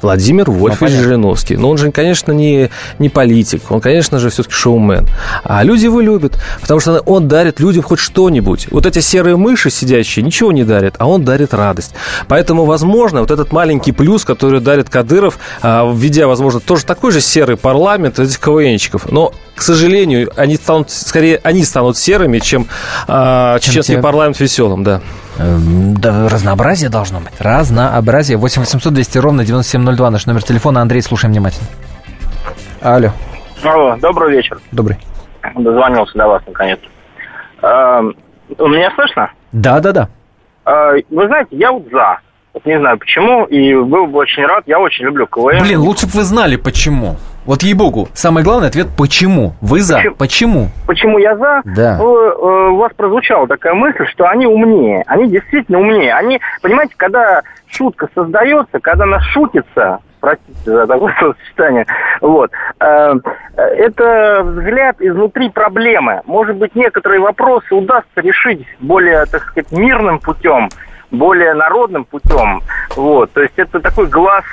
[0.00, 1.02] Владимир Вольфович понятно.
[1.04, 1.56] Жириновский.
[1.56, 3.70] Но он же, конечно, не, не политик.
[3.70, 5.06] Он, конечно же, все-таки шоумен.
[5.44, 8.68] А люди его любят, потому что он дарит людям хоть что-нибудь.
[8.70, 11.94] Вот эти серые мыши сидящие ничего не дарят, а он дарит радость.
[12.28, 17.20] Поэтому, возможно, вот этот маленький плюс, который дарит Кадыров, а, введя, возможно, тоже такой же
[17.20, 19.10] серый парламент этих КВНщиков.
[19.10, 22.66] Но, к сожалению, они станут, скорее, они станут серыми, чем,
[23.08, 25.00] а, чеченский те- парламент веселым, да.
[25.42, 27.32] Эм, Да, разнообразие должно быть.
[27.40, 28.36] Разнообразие.
[28.38, 30.10] 8 800 200 ровно 9702.
[30.10, 30.80] Наш номер телефона.
[30.80, 31.66] Андрей, слушаем внимательно.
[32.80, 33.10] Алло.
[33.64, 34.58] Алло, добрый вечер.
[34.72, 34.98] Добрый.
[35.56, 36.78] Дозвонился до вас наконец.
[37.62, 38.14] Эм,
[38.58, 39.30] Меня слышно?
[39.52, 40.08] Да, да, да.
[40.66, 42.18] Э, Вы знаете, я вот за.
[42.54, 44.64] Вот не знаю почему, и был бы очень рад.
[44.66, 45.60] Я очень люблю КВН.
[45.62, 47.16] Блин, лучше бы вы знали, почему.
[47.44, 49.54] Вот ей-богу, самый главный ответ– почему?
[49.60, 50.00] Вы за.
[50.16, 50.68] Почему?
[50.86, 51.62] Почему я за?
[51.64, 51.96] Да.
[51.98, 55.02] Ну, э, у вас прозвучала такая мысль, что они умнее.
[55.08, 56.14] Они действительно умнее.
[56.14, 61.86] Они, понимаете, когда шутка создается, когда она шутится, простите за такое словосочетание,
[62.20, 63.14] вот, э,
[63.56, 66.22] это взгляд изнутри проблемы.
[66.26, 70.68] Может быть, некоторые вопросы удастся решить более, так сказать, мирным путем,
[71.10, 72.62] более народным путем.
[72.94, 74.44] Вот, то есть это такой глаз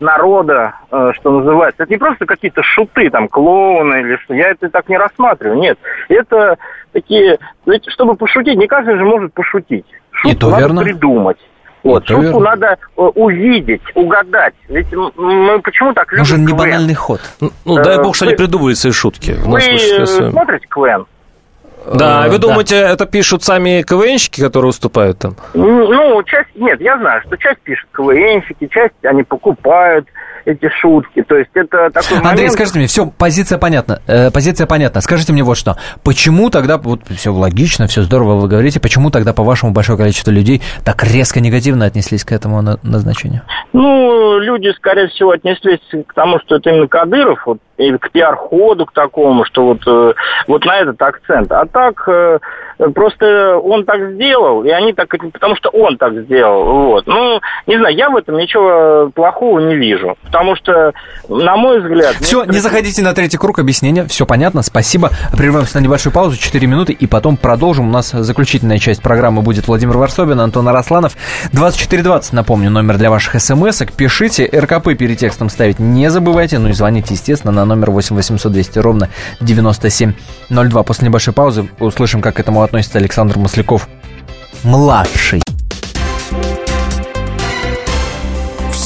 [0.00, 1.82] народа, э, что называется.
[1.82, 4.34] Это не просто какие-то шуты, там, клоуны или что.
[4.34, 5.58] Я это так не рассматриваю.
[5.58, 5.78] Нет.
[6.08, 6.56] Это
[6.92, 7.38] такие...
[7.66, 9.86] Ведь, чтобы пошутить, не каждый же может пошутить.
[10.12, 10.82] Шутку И то надо верно.
[10.82, 11.38] придумать.
[11.84, 12.40] Вот, Это шутку верно.
[12.40, 14.54] надо э, увидеть, угадать.
[14.68, 17.20] Ведь мы почему так любим Нужен не банальный ход.
[17.40, 17.50] Ну,
[17.82, 19.36] дай Э, бог, что вы- они придумывают свои шутки.
[19.44, 21.06] Вы смотрите КВН?
[21.94, 22.48] Да, Э, вы да.
[22.48, 25.36] думаете, это пишут сами КВНщики, которые выступают там?
[25.54, 30.06] Ну, часть, нет, я знаю, что часть пишут КВНщики, часть они покупают
[30.44, 31.22] эти шутки.
[31.22, 32.52] То есть это такой Андрей, момент...
[32.52, 34.00] скажите мне, все, позиция понятна.
[34.06, 35.00] Э, позиция понятна.
[35.00, 35.76] Скажите мне вот что.
[36.04, 40.62] Почему тогда, вот все логично, все здорово вы говорите, почему тогда, по-вашему, большое количество людей
[40.84, 43.42] так резко негативно отнеслись к этому на- назначению?
[43.72, 48.86] Ну, люди, скорее всего, отнеслись к тому, что это именно Кадыров, вот, или к пиар-ходу,
[48.86, 50.14] к такому, что вот, э,
[50.46, 51.50] вот на этот акцент.
[51.52, 52.38] А так, э,
[52.94, 57.06] просто он так сделал, и они так, потому что он так сделал, вот.
[57.06, 60.92] Ну, не знаю, я в этом ничего плохого не вижу, потому что,
[61.28, 62.16] на мой взгляд...
[62.20, 64.04] Все, не заходите на третий круг объяснения.
[64.06, 65.10] Все понятно, спасибо.
[65.36, 67.88] Прервемся на небольшую паузу, 4 минуты, и потом продолжим.
[67.88, 71.16] У нас заключительная часть программы будет Владимир Варсобин, Антон Арасланов.
[71.52, 73.92] 2420, напомню, номер для ваших смс -ок.
[73.96, 76.58] Пишите, РКП перед текстом ставить не забывайте.
[76.58, 79.08] Ну и звоните, естественно, на номер 8 800 200 ровно
[79.40, 80.82] 9702.
[80.82, 83.88] После небольшой паузы услышим, как к этому относится Александр Масляков.
[84.62, 85.42] Младший.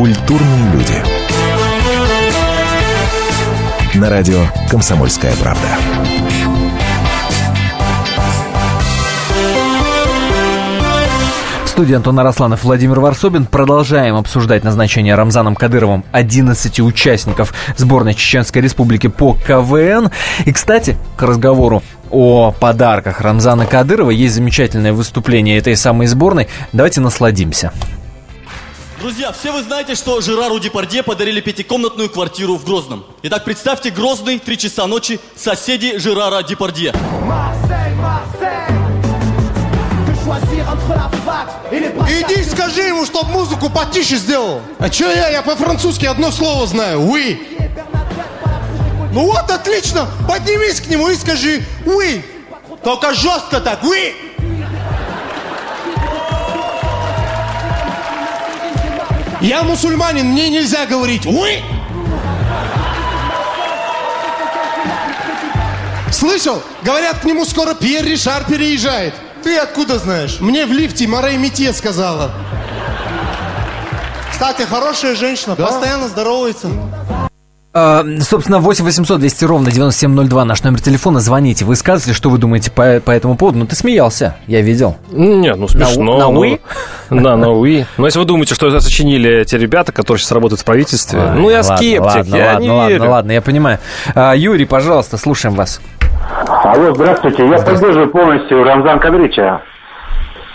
[0.00, 0.94] Культурные люди.
[3.98, 4.38] На радио
[4.70, 5.68] «Комсомольская правда».
[11.66, 13.44] Студии Антон Арасланов, Владимир Варсобин.
[13.44, 20.10] Продолжаем обсуждать назначение Рамзаном Кадыровым 11 участников сборной Чеченской Республики по КВН.
[20.46, 26.48] И, кстати, к разговору о подарках Рамзана Кадырова есть замечательное выступление этой самой сборной.
[26.72, 27.70] Давайте насладимся.
[29.00, 33.06] Друзья, все вы знаете, что Жерару Депардье подарили пятикомнатную квартиру в Грозном.
[33.22, 36.92] Итак, представьте Грозный, три часа ночи, соседи Жерара Депардье.
[42.10, 44.60] Иди скажи ему, чтоб музыку потише сделал.
[44.78, 45.30] А чё я?
[45.30, 47.00] Я по-французски одно слово знаю.
[47.00, 47.38] Oui.
[49.14, 50.08] Ну вот, отлично.
[50.28, 52.22] Поднимись к нему и скажи oui.
[52.84, 53.82] Только жестко так.
[53.82, 54.14] Oui.
[59.40, 61.62] Я мусульманин, мне нельзя говорить oui.
[66.12, 66.62] Слышал?
[66.82, 69.14] Говорят, к нему скоро Пьер Ришар переезжает.
[69.42, 70.38] Ты откуда знаешь?
[70.40, 72.32] Мне в лифте Марей Метье сказала.
[74.30, 76.68] Кстати, хорошая женщина, постоянно здоровается.
[77.72, 81.20] А, собственно, 8 800 200 ровно 9702 наш номер телефона.
[81.20, 83.60] Звоните, высказывайте, что вы думаете по, по этому поводу.
[83.60, 84.96] Ну, ты смеялся, я видел.
[85.12, 86.02] Нет, ну смешно.
[86.02, 86.58] На, на ну, «уи»?
[87.10, 87.86] Да, на уи.
[87.96, 91.30] Но если вы думаете, что это сочинили те ребята, которые сейчас работают в правительстве, Ой,
[91.34, 93.10] ну я ладно, скептик, ладно, я ладно, не ладно, верю.
[93.10, 93.78] ладно, я понимаю.
[94.14, 95.80] А, Юрий, пожалуйста, слушаем вас.
[96.46, 97.46] Алло, здравствуйте.
[97.46, 99.60] Я поддерживаю полностью Рамзан Кадырыча.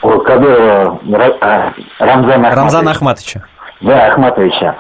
[0.01, 0.99] Ой, Кадырова,
[1.41, 2.55] а, Рамзана Ахматовича.
[2.55, 3.43] Рамзана Ахматовича.
[3.81, 4.75] Да, Ахматовича.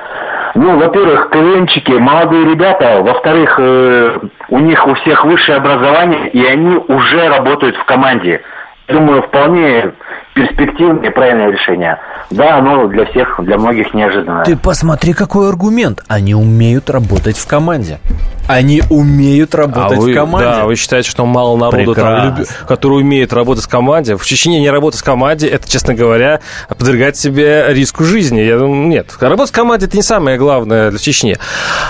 [0.55, 3.01] Ну, во-первых, КВНчики, молодые ребята.
[3.01, 8.41] Во-вторых, э, у них у всех высшее образование, и они уже работают в команде.
[8.87, 9.91] Думаю, вполне
[10.35, 11.97] перспективное и правильное решение.
[12.29, 14.43] Да, оно для всех, для многих неожиданно.
[14.43, 16.03] Ты посмотри, какой аргумент.
[16.07, 17.99] Они умеют работать в команде.
[18.47, 20.45] Они умеют А работать вы, в команде.
[20.47, 24.17] да, вы считаете, что мало народу, там, который умеет работать в команде.
[24.17, 28.41] В Чечне не работать в команде, это, честно говоря, подвергать себе риску жизни.
[28.41, 29.15] Я думаю, нет.
[29.21, 31.37] Работать в команде– это не самое главное для Чечни.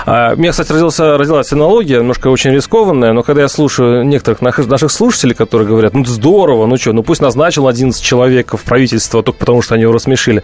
[0.06, 4.40] А, У меня, кстати, родился, родилась аналогия, немножко очень рискованная, но когда я слушаю некоторых
[4.40, 8.62] наших, наших слушателей, которые говорят, ну, здорово, ну что, ну пусть назначил 11 человек в
[8.62, 10.42] правительство только потому, что они его рассмешили.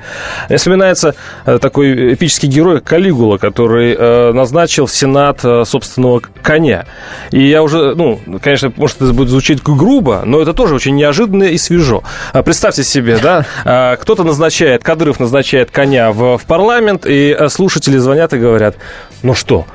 [0.49, 1.15] Мне вспоминается
[1.47, 6.87] э, такой эпический герой Калигула, который э, назначил в Сенат э, собственного коня.
[7.31, 11.45] И я уже, ну, конечно, может, это будет звучать грубо, но это тоже очень неожиданно
[11.45, 12.03] и свежо.
[12.33, 17.97] А Представьте себе, да, а, кто-то назначает, Кадыров назначает коня в, в парламент, и слушатели
[17.99, 18.77] звонят и говорят,
[19.23, 19.67] ну что,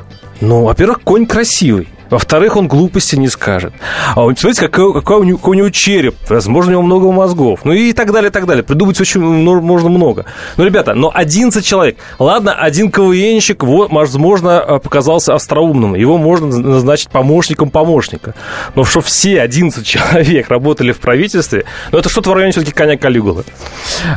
[0.42, 1.88] ну, во-первых, конь красивый.
[2.10, 3.74] Во-вторых, он глупости не скажет.
[4.16, 6.16] А он, смотрите, какой, какой, у него, какой у него череп.
[6.30, 7.62] Возможно, у него много мозгов.
[7.64, 8.64] Ну и так далее, и так далее.
[8.64, 10.26] Придумать очень можно много.
[10.58, 11.98] Ну, ребята, но 11 человек.
[12.20, 15.96] Ладно, один КВНщик, вот, возможно, а, показался остроумным.
[15.96, 18.34] Его можно назначить помощником помощника.
[18.76, 22.98] Но что все 11 человек работали в правительстве, ну это что-то в районе все-таки коня
[22.98, 23.44] Калигулы.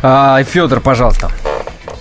[0.02, 1.30] А, Федор, пожалуйста.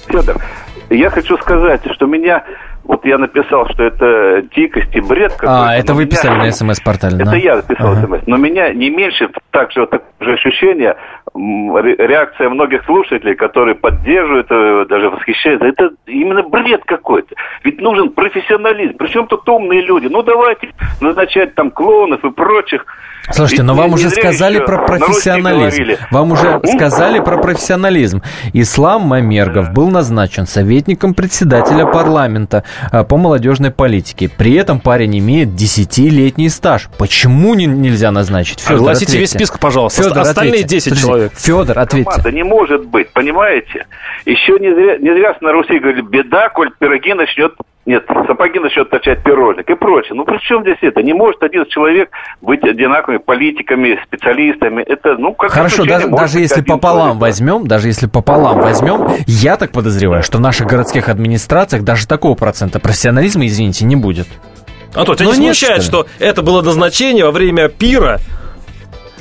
[0.07, 0.41] Федор,
[0.89, 2.43] я хочу сказать, что меня
[2.89, 5.69] вот я написал, что это дикость и бред какой-то.
[5.69, 6.09] А, это вы меня...
[6.09, 7.37] писали на смс-портале, Это да?
[7.37, 8.07] я написал ага.
[8.07, 8.21] смс.
[8.25, 10.95] Но меня не меньше также вот такое же ощущение,
[11.35, 15.67] реакция многих слушателей, которые поддерживают, э, даже восхищаются.
[15.67, 17.35] Это именно бред какой-то.
[17.63, 18.97] Ведь нужен профессионализм.
[18.97, 20.07] Причем тут умные люди.
[20.07, 22.87] Ну, давайте назначать там клоунов и прочих
[23.31, 26.01] Слушайте, но вам уже сказали про профессионализм.
[26.11, 28.23] Вам уже сказали про профессионализм.
[28.53, 32.63] Ислам Мамергов был назначен советником председателя парламента
[33.07, 34.29] по молодежной политике.
[34.29, 36.89] При этом парень имеет десятилетний стаж.
[36.97, 38.59] Почему не, нельзя назначить?
[38.59, 39.19] Федор, Огласите ответьте.
[39.19, 40.03] весь список, пожалуйста.
[40.03, 40.89] Федор, Остальные ответьте.
[40.91, 41.33] 10 человек.
[41.35, 42.21] Федор, ответьте.
[42.21, 43.85] Да не может быть, понимаете?
[44.25, 47.53] Еще не зря, не зря на Руси говорили, беда, коль пироги начнет
[47.89, 50.13] нет, сапоги начнет точать пирожник и прочее.
[50.13, 51.01] Ну, при чем здесь это?
[51.01, 54.83] Не может один человек быть одинаковыми политиками, специалистами.
[54.83, 59.57] Это, ну, как Хорошо, даже, даже если пополам человек, возьмем, даже если пополам возьмем, я
[59.57, 64.27] так подозреваю, что в наших городских администрациях даже такого процента профессионализма, извините, не будет.
[64.93, 68.19] А то тебя не смущает, что, что это было назначение во время пира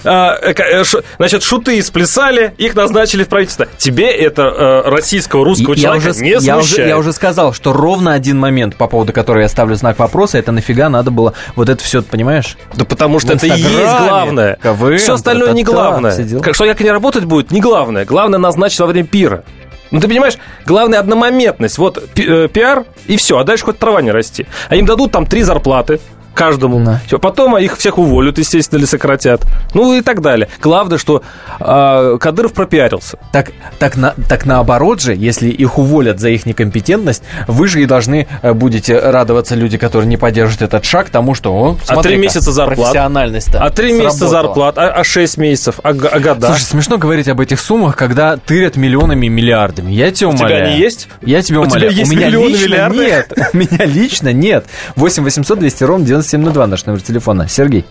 [0.02, 3.66] значит, шуты сплясали, их назначили в правительство.
[3.78, 6.62] Тебе это э, российского, русского я человека уже, не я смущает.
[6.62, 10.38] Уже, я уже сказал, что ровно один момент, по поводу которого я ставлю знак вопроса,
[10.38, 12.56] это нафига надо было вот это все, понимаешь?
[12.74, 14.58] Да потому что это и есть главное.
[14.62, 16.12] КВН, все остальное не главное.
[16.52, 18.04] Что как они работать будут, не главное.
[18.04, 19.44] Главное назначить во время пира.
[19.90, 20.34] Ну, ты понимаешь,
[20.66, 21.78] главное одномоментность.
[21.78, 24.46] Вот пиар, и все, а дальше хоть трава не расти.
[24.68, 26.00] А им дадут там три зарплаты,
[26.34, 26.84] каждому.
[26.84, 27.00] Да.
[27.06, 27.18] Все.
[27.18, 29.42] Потом их всех уволят, естественно, или сократят.
[29.74, 30.48] Ну и так далее.
[30.60, 31.22] Главное, что
[31.60, 33.18] э, Кадыров пропиарился.
[33.32, 37.86] Так, так, на, так наоборот же, если их уволят за их некомпетентность, вы же и
[37.86, 42.16] должны э, будете радоваться люди, которые не поддержат этот шаг, тому, что, о, а три
[42.16, 42.78] месяца зарплат.
[42.78, 46.48] профессиональность А три месяца зарплат, а, а шесть месяцев, а, а года.
[46.48, 49.90] Слушай, смешно говорить об этих суммах, когда тырят миллионами и миллиардами.
[49.90, 50.64] Я тебя умоляю.
[50.64, 51.08] У тебя не есть?
[51.22, 51.90] Я тебя умоляю.
[51.90, 52.98] У тебя есть У меня миллионы, лично миллиарды?
[52.98, 53.32] нет.
[53.52, 54.66] У меня лично нет.
[54.96, 57.48] 8 800 200 ровно 9702 наш номер телефона.
[57.48, 57.84] Сергей.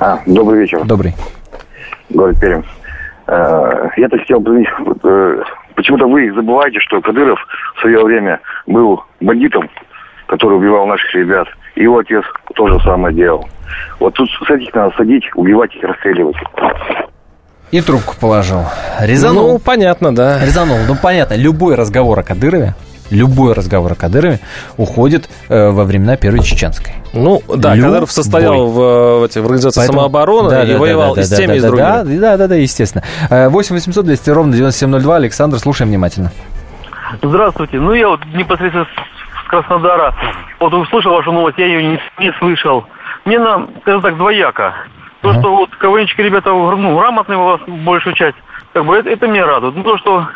[0.00, 0.84] А, добрый вечер.
[0.84, 1.14] Добрый.
[2.10, 2.62] Город Пермь.
[3.26, 4.62] Э, Я-то хотел бы...
[5.04, 5.42] э,
[5.76, 7.38] Почему-то вы забываете, что Кадыров
[7.76, 9.70] в свое время был бандитом,
[10.26, 11.46] который убивал наших ребят.
[11.74, 12.24] И его отец
[12.54, 13.48] то же самое делал.
[13.98, 16.36] Вот тут с этих надо садить, убивать их, расстреливать.
[17.70, 18.64] И трубку положил.
[19.00, 19.52] Резанул.
[19.52, 20.44] Ну, понятно, да.
[20.44, 20.78] Резанул.
[20.88, 21.34] Ну, понятно.
[21.34, 22.74] Любой разговор о Кадырове
[23.10, 24.40] любой разговор о Кадырове
[24.76, 26.94] уходит э, во времена Первой Чеченской.
[27.12, 27.90] Ну, да, любой.
[27.90, 31.24] Кадыров состоял в, в, в организации Поэтому, самообороны да, и да, воевал да, да, и
[31.24, 31.86] с теми, да, и с другими.
[31.86, 33.04] Да, да, да, да, естественно.
[33.30, 35.16] 8 800 200 ровно 9702.
[35.16, 36.32] Александр, слушаем внимательно.
[37.22, 37.78] Здравствуйте.
[37.78, 40.14] Ну, я вот непосредственно с Краснодара.
[40.60, 42.84] Вот услышал вашу новость, я ее не, не слышал.
[43.24, 44.74] Мне, на, скажем так, двояко.
[45.22, 48.36] То, что вот КВНчики, ребята, ну, грамотные у вас большую часть,
[48.72, 49.76] как бы это, это меня радует.
[49.76, 50.26] Ну, то, что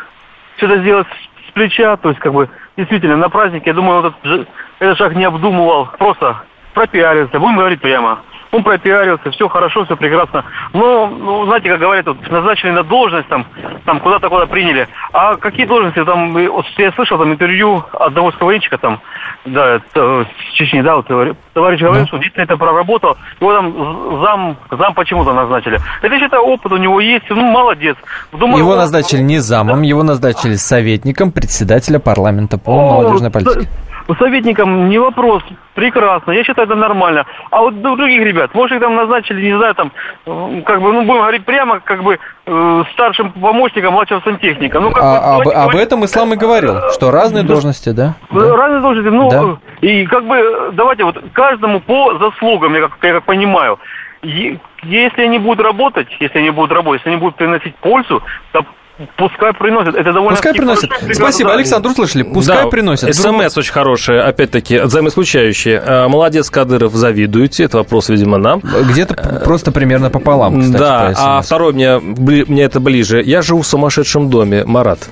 [0.57, 1.07] все это сделать
[1.55, 4.47] плеча, то есть, как бы, действительно, на празднике, я думаю, этот,
[4.79, 6.43] этот шаг не обдумывал, просто
[6.73, 8.19] пропиарился, будем говорить прямо.
[8.51, 10.45] Он пропиарился, все хорошо, все прекрасно.
[10.73, 13.45] Но, ну, знаете, как говорят, вот, назначили на должность, там,
[13.85, 14.87] там куда-то куда приняли.
[15.11, 19.01] А какие должности там, вот, я слышал там интервью одного из КВНчика там,
[19.45, 21.07] да, это, с Чечни, да, вот,
[21.53, 25.79] товарищ говорит, что действительно это проработал, его там зам, зам почему-то назначили.
[26.01, 27.97] Это, я считаю, опыт у него есть, ну, молодец.
[28.31, 28.77] Думаю, его он...
[28.77, 29.85] назначили не замом, да.
[29.85, 33.69] его назначили советником председателя парламента по молодежной политике.
[34.19, 35.41] Советникам не вопрос,
[35.73, 37.25] прекрасно, я считаю, это нормально.
[37.49, 39.91] А вот других ребят, может, их там назначили, не знаю, там,
[40.63, 44.79] как бы, ну, будем говорить прямо, как бы, э, старшим помощником младшего сантехника.
[44.79, 47.49] Ну, как а, бы, об, об этом Ислам и говорил, что разные да.
[47.49, 48.15] должности, да?
[48.29, 49.57] Разные должности, ну, да.
[49.81, 53.79] и как бы, давайте вот каждому по заслугам, я как, я как понимаю.
[54.21, 58.65] Если они будут работать, если они будут работать, если они будут приносить пользу, то
[59.17, 59.95] Пускай приносят.
[59.95, 60.89] Это довольно Пускай приносят.
[61.13, 62.23] Спасибо, Александр, услышали.
[62.23, 63.13] Пускай да, приносят.
[63.13, 65.81] СМС очень хорошее, опять-таки, взаимоисключающее.
[65.85, 67.65] А, молодец, Кадыров, завидуете.
[67.65, 68.61] Это вопрос, видимо, нам.
[68.61, 70.77] Где-то просто примерно пополам, кстати.
[70.77, 73.21] Да, а второй мне, мне это ближе.
[73.21, 75.09] Я живу в сумасшедшем доме, Марат.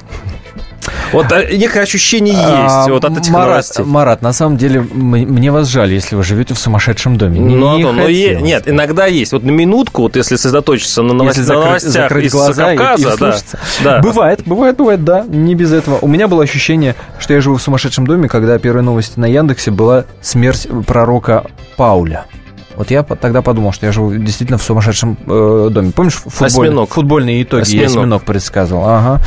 [1.11, 3.85] Вот а, некое ощущение а, есть вот от этих Марат, новостей.
[3.85, 7.39] Марат, на самом деле, мне вас жаль, если вы живете в сумасшедшем доме.
[7.39, 9.31] Ну, не но, но е- нет, иногда есть.
[9.31, 13.13] Вот на минутку, вот если сосредоточиться на, новость, если закрыть, новостях закрыть из глаза Кавказа,
[13.13, 13.37] и, да,
[13.83, 13.99] да.
[13.99, 15.99] Бывает, бывает, бывает, да, не без этого.
[16.01, 19.71] У меня было ощущение, что я живу в сумасшедшем доме, когда первая новость на Яндексе
[19.71, 21.45] была смерть пророка
[21.77, 22.25] Пауля.
[22.77, 25.91] Вот я тогда подумал, что я живу действительно в сумасшедшем э, доме.
[25.95, 26.89] Помнишь футболь, Осьминог.
[26.89, 27.61] футбольные итоги?
[27.61, 27.81] Осьминог.
[27.81, 28.83] Я осьминог предсказывал.
[28.85, 29.19] Ага.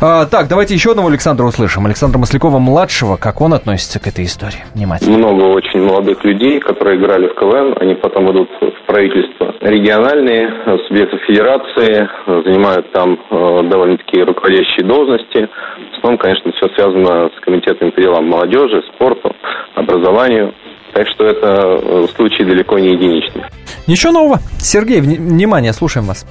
[0.00, 1.86] А, так, давайте еще одного Александра услышим.
[1.86, 3.16] Александра Маслякова-младшего.
[3.16, 4.64] Как он относится к этой истории?
[4.74, 5.16] Внимательно.
[5.16, 9.54] Много очень молодых людей, которые играли в КВН, они потом идут в правительство.
[9.60, 10.50] Региональные
[10.86, 15.48] субъекты федерации занимают там э, довольно-таки руководящие должности.
[15.92, 19.34] В основном, конечно, все связано с комитетами по делам молодежи, спорту,
[19.74, 20.52] образованию.
[20.92, 23.42] Так что это э, случай далеко не единичный.
[23.86, 24.40] Ничего нового.
[24.58, 26.26] Сергей, вни- внимание, слушаем вас.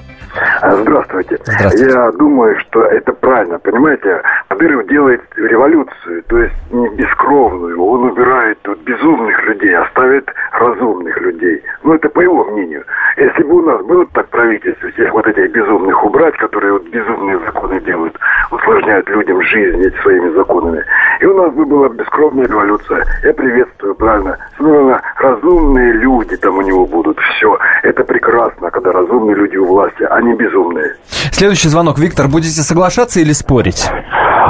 [0.63, 1.37] Здравствуйте.
[1.43, 1.93] Здравствуйте.
[1.93, 3.59] Я думаю, что это правильно.
[3.59, 4.21] Понимаете,
[4.61, 7.81] Кадыров делает революцию, то есть не бескровную.
[7.83, 11.63] Он убирает тут безумных людей, оставит разумных людей.
[11.83, 12.83] Ну, это по его мнению.
[13.17, 17.39] Если бы у нас было так правительство, всех вот этих безумных убрать, которые вот безумные
[17.39, 18.15] законы делают,
[18.51, 20.83] усложняют людям жизнь своими законами,
[21.19, 23.03] и у нас бы была бескровная революция.
[23.23, 24.37] Я приветствую, правильно.
[24.57, 27.19] Снова разумные люди там у него будут.
[27.19, 27.57] Все.
[27.83, 30.95] Это прекрасно, когда разумные люди у власти, а не безумные.
[31.31, 31.99] Следующий звонок.
[31.99, 33.89] Виктор, будете соглашаться или спорить?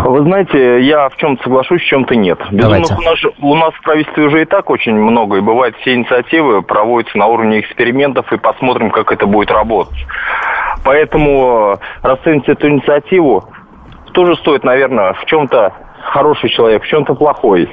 [0.05, 2.39] Вы знаете, я в чем-то соглашусь, в чем-то нет.
[2.51, 2.93] Безумных Давайте.
[2.95, 5.93] у нас, же- у нас в правительстве уже и так очень много, и бывает все
[5.93, 10.05] инициативы проводятся на уровне экспериментов, и посмотрим, как это будет работать.
[10.83, 13.49] Поэтому э, расценить эту инициативу
[14.13, 15.73] тоже стоит, наверное, в чем-то
[16.03, 17.69] хороший человек, в чем-то плохой.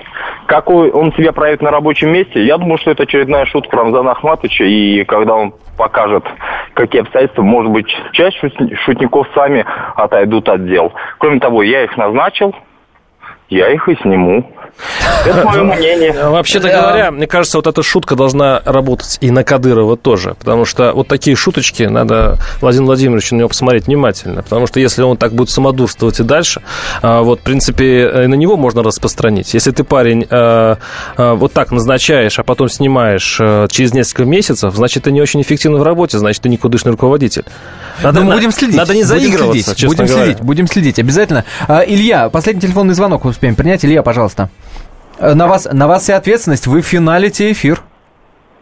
[0.46, 4.64] Какой он себя проявит на рабочем месте, я думаю, что это очередная шутка Рамзана Ахматовича,
[4.64, 6.24] и когда он покажет,
[6.74, 9.64] какие обстоятельства, может быть, часть шут- шутников сами
[9.96, 10.92] отойдут от дел.
[11.18, 12.54] Кроме того, я их назначил,
[13.48, 14.50] я их и сниму.
[15.26, 16.12] Это мое мнение.
[16.12, 20.92] Вообще-то говоря, мне кажется, вот эта шутка должна работать и на Кадырова тоже, потому что
[20.92, 25.32] вот такие шуточки надо Владимиру Владимировичу на него посмотреть внимательно, потому что если он так
[25.32, 26.62] будет самодурствовать и дальше,
[27.02, 29.54] а, вот, в принципе, на него можно распространить.
[29.54, 30.76] Если ты парень э,
[31.16, 33.36] вот так назначаешь, а потом снимаешь
[33.70, 37.44] через несколько месяцев, значит, ты не очень эффективно в работе, значит, ты никудышный руководитель.
[38.02, 38.76] Надо, на- будем следить.
[38.76, 41.44] Надо не Будем заигрываться, следить, честно Будем следить, будем следить, обязательно.
[41.66, 43.84] А, Илья, последний телефонный звонок успеем принять.
[43.84, 44.50] Илья, пожалуйста.
[45.18, 46.66] Э, На вас, на вас и ответственность.
[46.66, 47.80] Вы финалите эфир.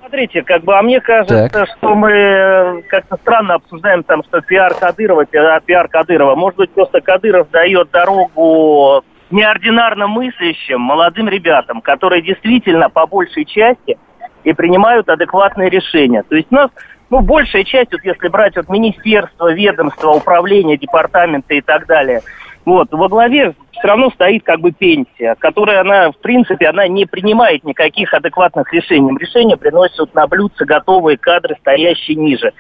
[0.01, 1.69] Смотрите, как бы, а мне кажется, Так.
[1.77, 6.37] что мы э, как-то странно обсуждаем там, что пиар Кадырова, пиар, пиар Кадырова.
[6.37, 13.99] Может быть, просто Кадыров дает дорогу неординарно мыслящим молодым ребятам, которые действительно по большей части
[14.45, 16.23] и принимают адекватные решения.
[16.23, 16.71] То есть у нас,
[17.11, 22.23] ну, большая часть, вот если брать вот министерство, ведомство, управление, департаменты и так далее,
[22.65, 27.07] вот, во главе все равно стоит как бы пенсия, которая она, в принципе, она не
[27.07, 29.16] принимает никаких адекватных решений.
[29.18, 32.53] Решения приносят на блюдце готовые кадры, стоящие ниже.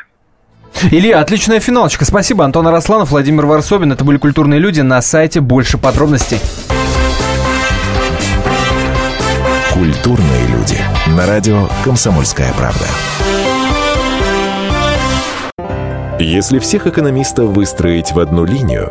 [0.90, 2.04] Илья, отличная финалочка.
[2.04, 2.44] Спасибо.
[2.44, 3.92] Антон Арасланов, Владимир Варсобин.
[3.92, 4.80] Это были «Культурные люди».
[4.80, 6.38] На сайте больше подробностей.
[9.72, 10.78] Культурные люди.
[11.16, 12.86] На радио «Комсомольская правда».
[16.18, 18.90] Если всех экономистов выстроить в одну линию,